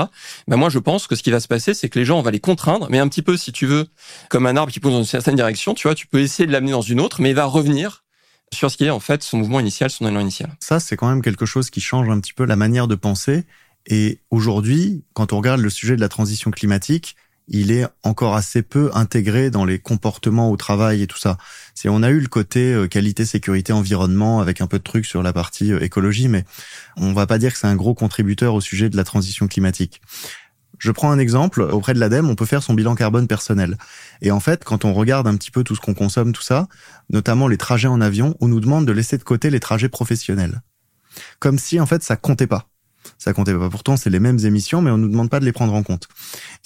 [0.48, 2.22] Ben moi je pense que ce qui va se passer c'est que les gens on
[2.22, 3.86] va les contraindre, mais un petit peu si tu veux
[4.28, 6.52] comme un arbre qui pousse dans une certaine direction, tu vois, tu peux essayer de
[6.52, 8.04] l'amener dans une autre, mais il va revenir
[8.52, 10.54] sur ce qui est en fait son mouvement initial, son élan initial.
[10.60, 13.46] Ça c'est quand même quelque chose qui change un petit peu la manière de penser.
[13.86, 17.16] Et aujourd'hui, quand on regarde le sujet de la transition climatique,
[17.48, 21.38] il est encore assez peu intégré dans les comportements au travail et tout ça.
[21.74, 25.06] C'est on a eu le côté euh, qualité, sécurité, environnement avec un peu de trucs
[25.06, 26.44] sur la partie euh, écologie, mais
[26.96, 30.02] on va pas dire que c'est un gros contributeur au sujet de la transition climatique.
[30.78, 31.62] Je prends un exemple.
[31.62, 33.78] Auprès de l'ADEME, on peut faire son bilan carbone personnel.
[34.20, 36.68] Et en fait, quand on regarde un petit peu tout ce qu'on consomme, tout ça,
[37.08, 40.60] notamment les trajets en avion, on nous demande de laisser de côté les trajets professionnels.
[41.38, 42.68] Comme si, en fait, ça comptait pas
[43.18, 43.70] ça comptait pas.
[43.70, 46.08] Pourtant, c'est les mêmes émissions, mais on nous demande pas de les prendre en compte.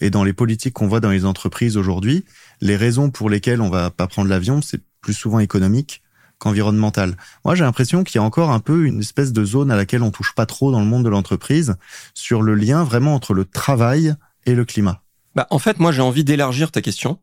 [0.01, 2.25] Et dans les politiques qu'on voit dans les entreprises aujourd'hui,
[2.61, 6.03] les raisons pour lesquelles on va pas prendre l'avion, c'est plus souvent économique
[6.39, 7.17] qu'environnemental.
[7.45, 10.03] Moi, j'ai l'impression qu'il y a encore un peu une espèce de zone à laquelle
[10.03, 11.77] on touche pas trop dans le monde de l'entreprise
[12.15, 14.15] sur le lien vraiment entre le travail
[14.47, 15.03] et le climat.
[15.35, 17.19] Bah, en fait, moi, j'ai envie d'élargir ta question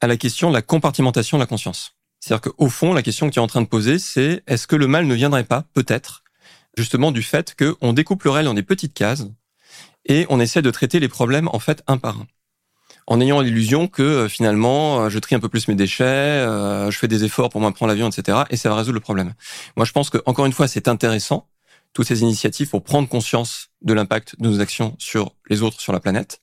[0.00, 1.96] à la question de la compartimentation de la conscience.
[2.20, 4.76] C'est-à-dire qu'au fond, la question que tu es en train de poser, c'est est-ce que
[4.76, 6.22] le mal ne viendrait pas, peut-être,
[6.76, 9.26] justement du fait qu'on découpe le réel en des petites cases
[10.06, 12.26] et on essaie de traiter les problèmes en fait un par un.
[13.06, 16.90] En ayant l'illusion que euh, finalement, euh, je trie un peu plus mes déchets, euh,
[16.90, 18.38] je fais des efforts pour moins prendre l'avion, etc.
[18.50, 19.34] Et ça va résoudre le problème.
[19.76, 21.48] Moi, je pense que encore une fois, c'est intéressant
[21.92, 25.92] toutes ces initiatives pour prendre conscience de l'impact de nos actions sur les autres, sur
[25.92, 26.40] la planète.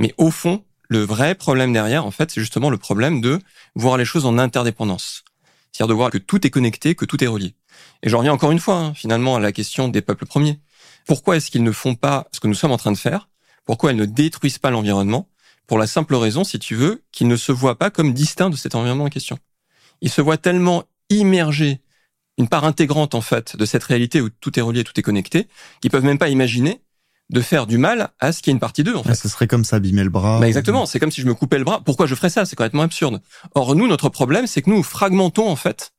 [0.00, 3.38] Mais au fond, le vrai problème derrière, en fait, c'est justement le problème de
[3.76, 5.22] voir les choses en interdépendance.
[5.70, 7.54] C'est-à-dire de voir que tout est connecté, que tout est relié.
[8.02, 10.60] Et j'en reviens encore une fois, hein, finalement, à la question des peuples premiers.
[11.06, 13.28] Pourquoi est-ce qu'ils ne font pas ce que nous sommes en train de faire?
[13.64, 15.28] Pourquoi ils ne détruisent pas l'environnement?
[15.66, 18.56] Pour la simple raison, si tu veux, qu'ils ne se voient pas comme distincts de
[18.56, 19.38] cet environnement en question.
[20.00, 21.80] Ils se voient tellement immergés,
[22.38, 25.46] une part intégrante en fait de cette réalité où tout est relié, tout est connecté,
[25.80, 26.80] qu'ils peuvent même pas imaginer
[27.30, 29.14] de faire du mal à ce qui est une partie d'eux, en fait.
[29.14, 30.40] ce serait comme s'abîmer le bras.
[30.40, 30.84] Bah exactement.
[30.84, 31.80] C'est comme si je me coupais le bras.
[31.84, 32.44] Pourquoi je ferais ça?
[32.44, 33.20] C'est complètement absurde.
[33.54, 35.92] Or, nous, notre problème, c'est que nous fragmentons, en fait,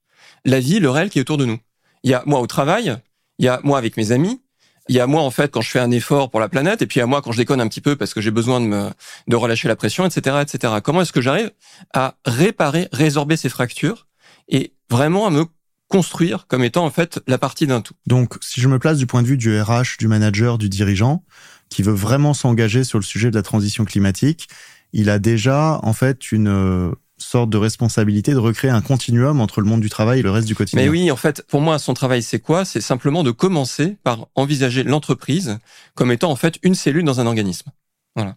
[0.43, 1.59] la vie, le réel qui est autour de nous.
[2.03, 2.97] Il y a moi au travail,
[3.39, 4.41] il y a moi avec mes amis,
[4.89, 6.87] il y a moi en fait quand je fais un effort pour la planète, et
[6.87, 8.59] puis il y a moi quand je déconne un petit peu parce que j'ai besoin
[8.59, 8.89] de
[9.27, 10.75] de relâcher la pression, etc., etc.
[10.83, 11.51] Comment est-ce que j'arrive
[11.93, 14.07] à réparer, résorber ces fractures
[14.49, 15.45] et vraiment à me
[15.87, 17.93] construire comme étant en fait la partie d'un tout?
[18.07, 21.23] Donc, si je me place du point de vue du RH, du manager, du dirigeant,
[21.69, 24.49] qui veut vraiment s'engager sur le sujet de la transition climatique,
[24.93, 29.67] il a déjà en fait une sorte de responsabilité de recréer un continuum entre le
[29.67, 30.81] monde du travail et le reste du quotidien.
[30.81, 32.65] Mais oui, en fait, pour moi, son travail, c'est quoi?
[32.65, 35.59] C'est simplement de commencer par envisager l'entreprise
[35.95, 37.71] comme étant en fait une cellule dans un organisme.
[38.15, 38.35] Voilà.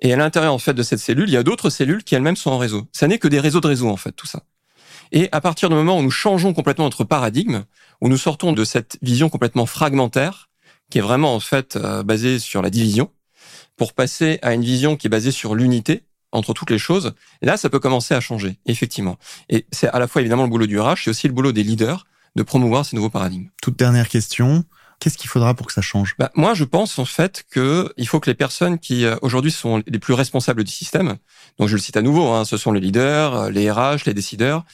[0.00, 2.36] Et à l'intérieur en fait de cette cellule, il y a d'autres cellules qui elles-mêmes
[2.36, 2.86] sont en réseau.
[2.92, 4.42] Ça n'est que des réseaux de réseaux en fait, tout ça.
[5.12, 7.64] Et à partir du moment où nous changeons complètement notre paradigme,
[8.00, 10.50] où nous sortons de cette vision complètement fragmentaire,
[10.90, 13.10] qui est vraiment en fait euh, basée sur la division,
[13.76, 16.04] pour passer à une vision qui est basée sur l'unité,
[16.34, 19.16] entre toutes les choses, là, ça peut commencer à changer, effectivement.
[19.48, 21.62] Et c'est à la fois évidemment le boulot du RH, et aussi le boulot des
[21.62, 22.06] leaders
[22.36, 23.48] de promouvoir ces nouveaux paradigmes.
[23.62, 24.64] Toute dernière question.
[25.00, 26.14] Qu'est-ce qu'il faudra pour que ça change?
[26.18, 29.50] Bah, Moi, je pense en fait que il faut que les personnes qui euh, aujourd'hui
[29.50, 31.16] sont les plus responsables du système,
[31.58, 34.14] donc je le cite à nouveau, hein, ce sont les leaders, euh, les RH, les
[34.14, 34.64] décideurs,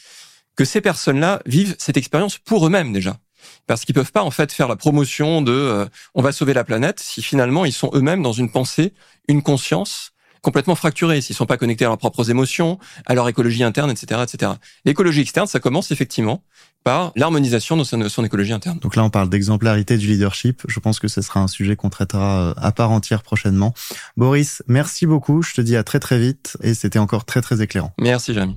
[0.57, 3.19] que ces personnes-là vivent cette expérience pour eux-mêmes déjà
[3.67, 6.65] parce qu'ils peuvent pas en fait faire la promotion de euh, on va sauver la
[6.65, 8.93] planète si finalement ils sont eux-mêmes dans une pensée,
[9.29, 10.13] une conscience
[10.43, 14.23] complètement fracturés, s'ils sont pas connectés à leurs propres émotions, à leur écologie interne, etc.,
[14.23, 14.53] etc.
[14.85, 16.43] L'écologie externe, ça commence effectivement
[16.85, 18.79] par l'harmonisation de son, écologie interne.
[18.79, 20.63] Donc là, on parle d'exemplarité du leadership.
[20.67, 23.75] Je pense que ce sera un sujet qu'on traitera euh, à part entière prochainement.
[24.17, 25.43] Boris, merci beaucoup.
[25.43, 27.93] Je te dis à très très vite et c'était encore très très éclairant.
[27.99, 28.57] Merci, Jérémy.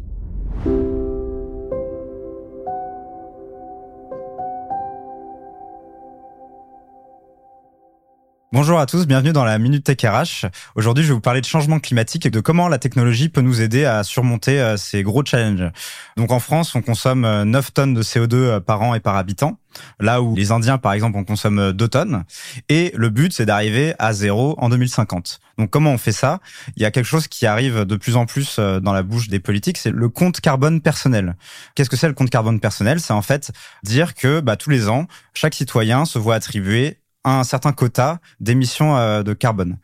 [8.53, 10.45] Bonjour à tous, bienvenue dans la Minute Tech RH.
[10.75, 13.61] Aujourd'hui, je vais vous parler de changement climatique et de comment la technologie peut nous
[13.61, 15.71] aider à surmonter euh, ces gros challenges.
[16.17, 19.15] Donc en France, on consomme 9 euh, tonnes de CO2 euh, par an et par
[19.15, 19.57] habitant,
[19.99, 22.25] là où les Indiens, par exemple, en consomment 2 tonnes.
[22.69, 25.39] Et le but, c'est d'arriver à zéro en 2050.
[25.57, 26.39] Donc comment on fait ça?
[26.75, 29.39] Il y a quelque chose qui arrive de plus en plus dans la bouche des
[29.39, 31.37] politiques, c'est le compte carbone personnel.
[31.73, 32.99] Qu'est-ce que c'est le compte carbone personnel?
[32.99, 33.51] C'est en fait
[33.81, 38.97] dire que bah, tous les ans, chaque citoyen se voit attribuer un certain quota d'émissions
[38.97, 39.77] euh, de carbone.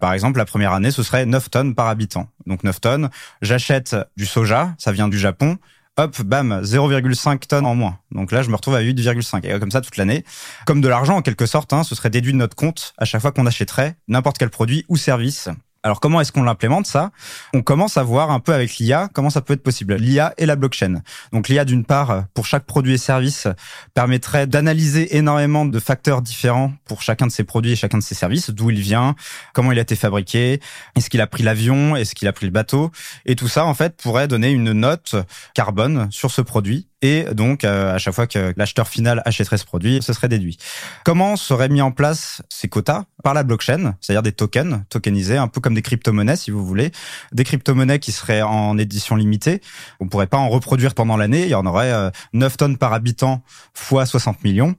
[0.00, 2.28] Par exemple, la première année, ce serait 9 tonnes par habitant.
[2.46, 3.10] Donc 9 tonnes,
[3.42, 5.58] j'achète du soja, ça vient du Japon,
[5.96, 7.98] hop, bam, 0,5 tonnes en moins.
[8.12, 9.46] Donc là, je me retrouve à 8,5.
[9.46, 10.24] Et comme ça toute l'année.
[10.66, 13.22] Comme de l'argent, en quelque sorte, hein, ce serait déduit de notre compte à chaque
[13.22, 15.48] fois qu'on achèterait n'importe quel produit ou service
[15.86, 17.12] alors comment est-ce qu'on l'implémente ça?
[17.54, 19.94] On commence à voir un peu avec l'IA comment ça peut être possible.
[19.94, 21.00] L'IA et la blockchain.
[21.32, 23.46] Donc l'IA d'une part pour chaque produit et service
[23.94, 28.16] permettrait d'analyser énormément de facteurs différents pour chacun de ces produits et chacun de ces
[28.16, 29.14] services, d'où il vient,
[29.54, 30.60] comment il a été fabriqué,
[30.96, 32.90] est-ce qu'il a pris l'avion, est-ce qu'il a pris le bateau?
[33.24, 35.14] Et tout ça en fait pourrait donner une note
[35.54, 39.64] carbone sur ce produit et donc euh, à chaque fois que l'acheteur final achèterait ce
[39.64, 40.56] produit, ce serait déduit.
[41.04, 45.48] Comment seraient mis en place ces quotas Par la blockchain, c'est-à-dire des tokens tokenisés, un
[45.48, 46.92] peu comme des crypto-monnaies si vous voulez,
[47.32, 49.60] des crypto-monnaies qui seraient en édition limitée.
[50.00, 51.92] On pourrait pas en reproduire pendant l'année, il y en aurait
[52.32, 53.42] 9 euh, tonnes par habitant
[53.74, 54.74] fois 60 millions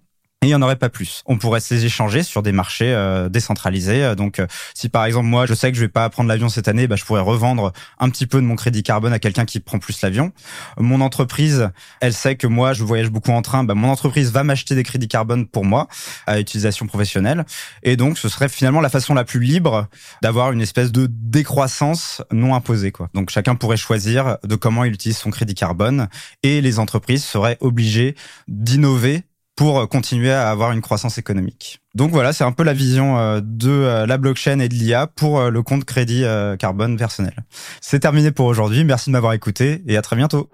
[0.48, 1.24] et il n'y en aurait pas plus.
[1.26, 4.02] On pourrait les échanger sur des marchés euh, décentralisés.
[4.02, 6.48] Euh, donc, euh, si par exemple moi je sais que je vais pas prendre l'avion
[6.48, 9.44] cette année, bah, je pourrais revendre un petit peu de mon crédit carbone à quelqu'un
[9.44, 10.32] qui prend plus l'avion.
[10.78, 11.70] Mon entreprise,
[12.00, 13.66] elle sait que moi je voyage beaucoup en train.
[13.66, 15.88] Bah, mon entreprise va m'acheter des crédits carbone pour moi
[16.28, 17.46] à utilisation professionnelle.
[17.84, 19.88] Et donc, ce serait finalement la façon la plus libre
[20.22, 22.92] d'avoir une espèce de décroissance non imposée.
[22.92, 23.10] Quoi.
[23.14, 26.08] Donc, chacun pourrait choisir de comment il utilise son crédit carbone
[26.44, 28.16] et les entreprises seraient obligées
[28.48, 29.24] d'innover
[29.58, 31.82] pour continuer à avoir une croissance économique.
[31.96, 35.08] Donc voilà, c'est un peu la vision euh, de euh, la blockchain et de l'IA
[35.08, 36.24] pour euh, le compte crédit
[36.60, 37.34] carbone personnel.
[37.82, 38.84] C'est terminé pour aujourd'hui.
[38.84, 40.50] Merci de m'avoir écouté et à très bientôt.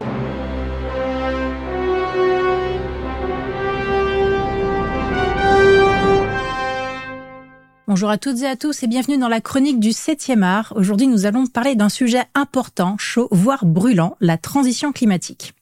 [7.85, 10.71] Bonjour à toutes et à tous et bienvenue dans la chronique du 7e art.
[10.77, 15.53] Aujourd'hui, nous allons parler d'un sujet important, chaud, voire brûlant, la transition climatique.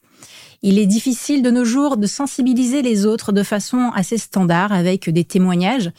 [0.64, 5.10] Il est difficile de nos jours de sensibiliser les autres de façon assez standard avec
[5.10, 5.90] des témoignages.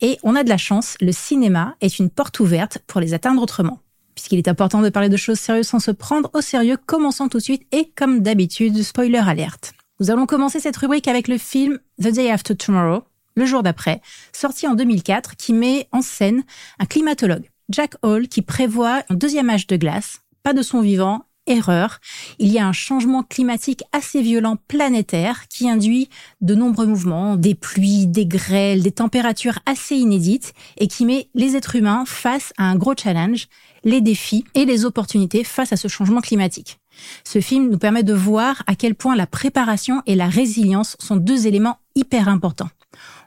[0.00, 3.42] Et on a de la chance, le cinéma est une porte ouverte pour les atteindre
[3.42, 3.80] autrement.
[4.14, 7.38] Puisqu'il est important de parler de choses sérieuses sans se prendre au sérieux, commençons tout
[7.38, 9.72] de suite et comme d'habitude, spoiler alerte.
[9.98, 13.02] Nous allons commencer cette rubrique avec le film The Day After Tomorrow,
[13.34, 14.02] le jour d'après,
[14.32, 16.44] sorti en 2004, qui met en scène
[16.78, 21.24] un climatologue, Jack Hall, qui prévoit un deuxième âge de glace, pas de son vivant
[21.46, 21.98] erreur.
[22.38, 26.08] Il y a un changement climatique assez violent planétaire qui induit
[26.40, 31.56] de nombreux mouvements, des pluies, des grêles, des températures assez inédites et qui met les
[31.56, 33.48] êtres humains face à un gros challenge,
[33.84, 36.78] les défis et les opportunités face à ce changement climatique.
[37.24, 41.16] Ce film nous permet de voir à quel point la préparation et la résilience sont
[41.16, 42.70] deux éléments hyper importants.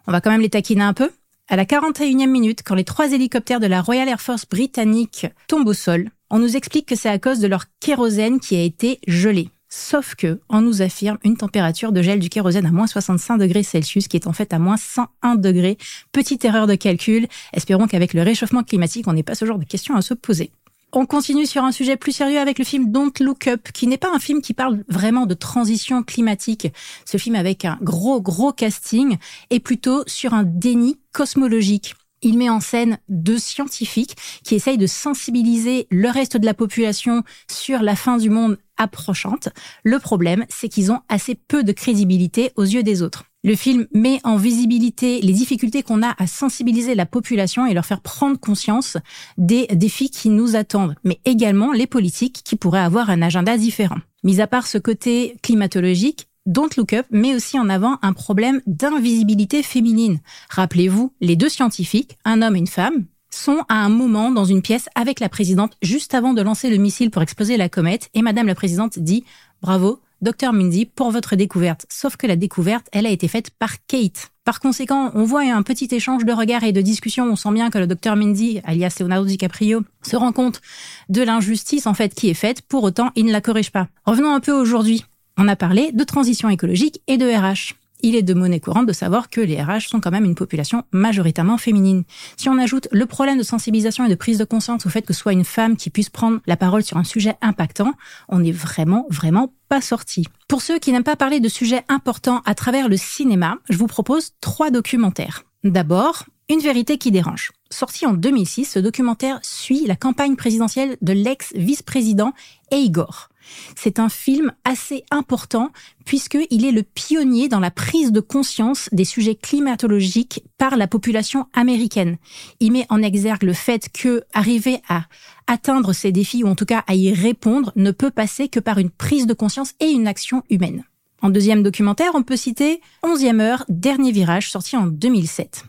[0.07, 1.11] On va quand même les taquiner un peu.
[1.47, 5.67] À la 41e minute, quand les trois hélicoptères de la Royal Air Force britannique tombent
[5.67, 8.99] au sol, on nous explique que c'est à cause de leur kérosène qui a été
[9.07, 9.49] gelé.
[9.69, 13.63] Sauf que, on nous affirme une température de gel du kérosène à moins 65 degrés
[13.63, 15.77] Celsius, qui est en fait à moins 101 degrés.
[16.11, 17.27] Petite erreur de calcul.
[17.51, 20.51] Espérons qu'avec le réchauffement climatique, on n'ait pas ce genre de questions à se poser.
[20.93, 23.97] On continue sur un sujet plus sérieux avec le film Don't Look Up, qui n'est
[23.97, 26.69] pas un film qui parle vraiment de transition climatique.
[27.03, 29.17] Ce film avec un gros, gros casting
[29.49, 31.95] est plutôt sur un déni cosmologique.
[32.25, 37.21] Il met en scène deux scientifiques qui essayent de sensibiliser le reste de la population
[37.47, 39.49] sur la fin du monde approchante.
[39.83, 43.25] Le problème, c'est qu'ils ont assez peu de crédibilité aux yeux des autres.
[43.43, 47.85] Le film met en visibilité les difficultés qu'on a à sensibiliser la population et leur
[47.85, 48.97] faire prendre conscience
[49.37, 53.99] des défis qui nous attendent, mais également les politiques qui pourraient avoir un agenda différent.
[54.23, 58.61] Mis à part ce côté climatologique, Don't Look Up met aussi en avant un problème
[58.67, 60.19] d'invisibilité féminine.
[60.49, 64.61] Rappelez-vous, les deux scientifiques, un homme et une femme, sont à un moment dans une
[64.61, 68.21] pièce avec la présidente juste avant de lancer le missile pour exploser la comète et
[68.21, 69.23] Madame la présidente dit
[69.63, 71.87] Bravo, Dr Mindy, pour votre découverte.
[71.89, 74.29] Sauf que la découverte, elle a été faite par Kate.
[74.43, 77.25] Par conséquent, on voit un petit échange de regards et de discussions.
[77.25, 80.61] On sent bien que le Dr Mindy, alias Leonardo DiCaprio, se rend compte
[81.09, 82.61] de l'injustice en fait qui est faite.
[82.61, 83.87] Pour autant, il ne la corrige pas.
[84.05, 85.03] Revenons un peu aujourd'hui.
[85.37, 87.75] On a parlé de transition écologique et de RH.
[88.01, 90.83] Il est de monnaie courante de savoir que les RH sont quand même une population
[90.91, 92.03] majoritairement féminine.
[92.37, 95.11] Si on ajoute le problème de sensibilisation et de prise de conscience au fait que
[95.11, 97.93] ce soit une femme qui puisse prendre la parole sur un sujet impactant,
[98.29, 100.25] on n'est vraiment, vraiment pas sorti.
[100.47, 103.87] Pour ceux qui n'aiment pas parler de sujets importants à travers le cinéma, je vous
[103.87, 105.43] propose trois documentaires.
[105.63, 107.53] D'abord, Une vérité qui dérange.
[107.71, 112.33] Sorti en 2006, ce documentaire suit la campagne présidentielle de l'ex-vice-président
[112.71, 113.29] Igor.
[113.75, 115.71] C'est un film assez important
[116.05, 121.47] puisqu'il est le pionnier dans la prise de conscience des sujets climatologiques par la population
[121.53, 122.17] américaine.
[122.59, 125.03] Il met en exergue le fait que arriver à
[125.47, 128.77] atteindre ces défis ou en tout cas à y répondre ne peut passer que par
[128.77, 130.83] une prise de conscience et une action humaine.
[131.21, 135.63] En deuxième documentaire, on peut citer Onzième heure, dernier virage, sorti en 2007.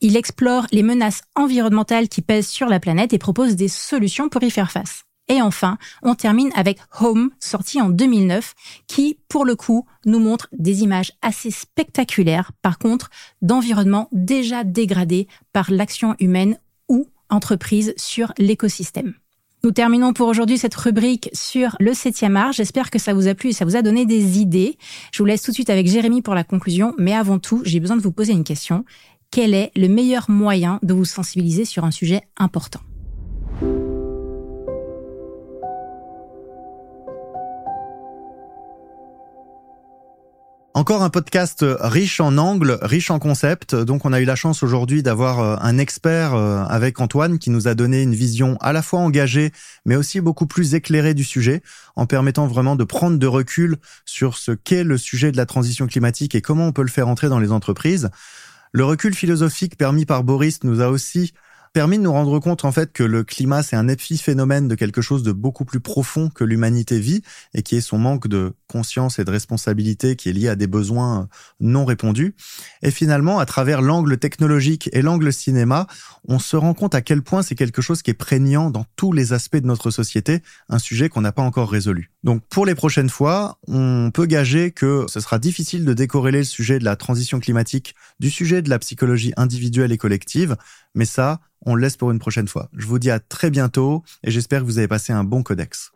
[0.00, 4.42] Il explore les menaces environnementales qui pèsent sur la planète et propose des solutions pour
[4.42, 5.05] y faire face.
[5.28, 8.54] Et enfin, on termine avec Home, sorti en 2009,
[8.86, 13.10] qui, pour le coup, nous montre des images assez spectaculaires, par contre,
[13.42, 16.58] d'environnements déjà dégradés par l'action humaine
[16.88, 19.14] ou entreprise sur l'écosystème.
[19.64, 22.52] Nous terminons pour aujourd'hui cette rubrique sur le 7e art.
[22.52, 24.78] J'espère que ça vous a plu et ça vous a donné des idées.
[25.10, 27.80] Je vous laisse tout de suite avec Jérémy pour la conclusion, mais avant tout, j'ai
[27.80, 28.84] besoin de vous poser une question.
[29.32, 32.80] Quel est le meilleur moyen de vous sensibiliser sur un sujet important?
[40.76, 43.74] Encore un podcast riche en angles, riche en concepts.
[43.74, 47.48] Donc on a eu la chance aujourd'hui d'avoir euh, un expert euh, avec Antoine qui
[47.48, 49.52] nous a donné une vision à la fois engagée
[49.86, 51.62] mais aussi beaucoup plus éclairée du sujet
[51.94, 55.86] en permettant vraiment de prendre de recul sur ce qu'est le sujet de la transition
[55.86, 58.10] climatique et comment on peut le faire entrer dans les entreprises.
[58.72, 61.32] Le recul philosophique permis par Boris nous a aussi
[61.76, 65.02] permis de nous rendre compte en fait que le climat c'est un épiphénomène de quelque
[65.02, 67.20] chose de beaucoup plus profond que l'humanité vit
[67.52, 70.68] et qui est son manque de conscience et de responsabilité qui est lié à des
[70.68, 71.28] besoins
[71.60, 72.34] non répondus.
[72.80, 75.86] Et finalement, à travers l'angle technologique et l'angle cinéma,
[76.26, 79.12] on se rend compte à quel point c'est quelque chose qui est prégnant dans tous
[79.12, 82.10] les aspects de notre société, un sujet qu'on n'a pas encore résolu.
[82.26, 86.44] Donc pour les prochaines fois, on peut gager que ce sera difficile de décorréler le
[86.44, 90.56] sujet de la transition climatique du sujet de la psychologie individuelle et collective,
[90.96, 92.68] mais ça, on le laisse pour une prochaine fois.
[92.76, 95.92] Je vous dis à très bientôt et j'espère que vous avez passé un bon codex.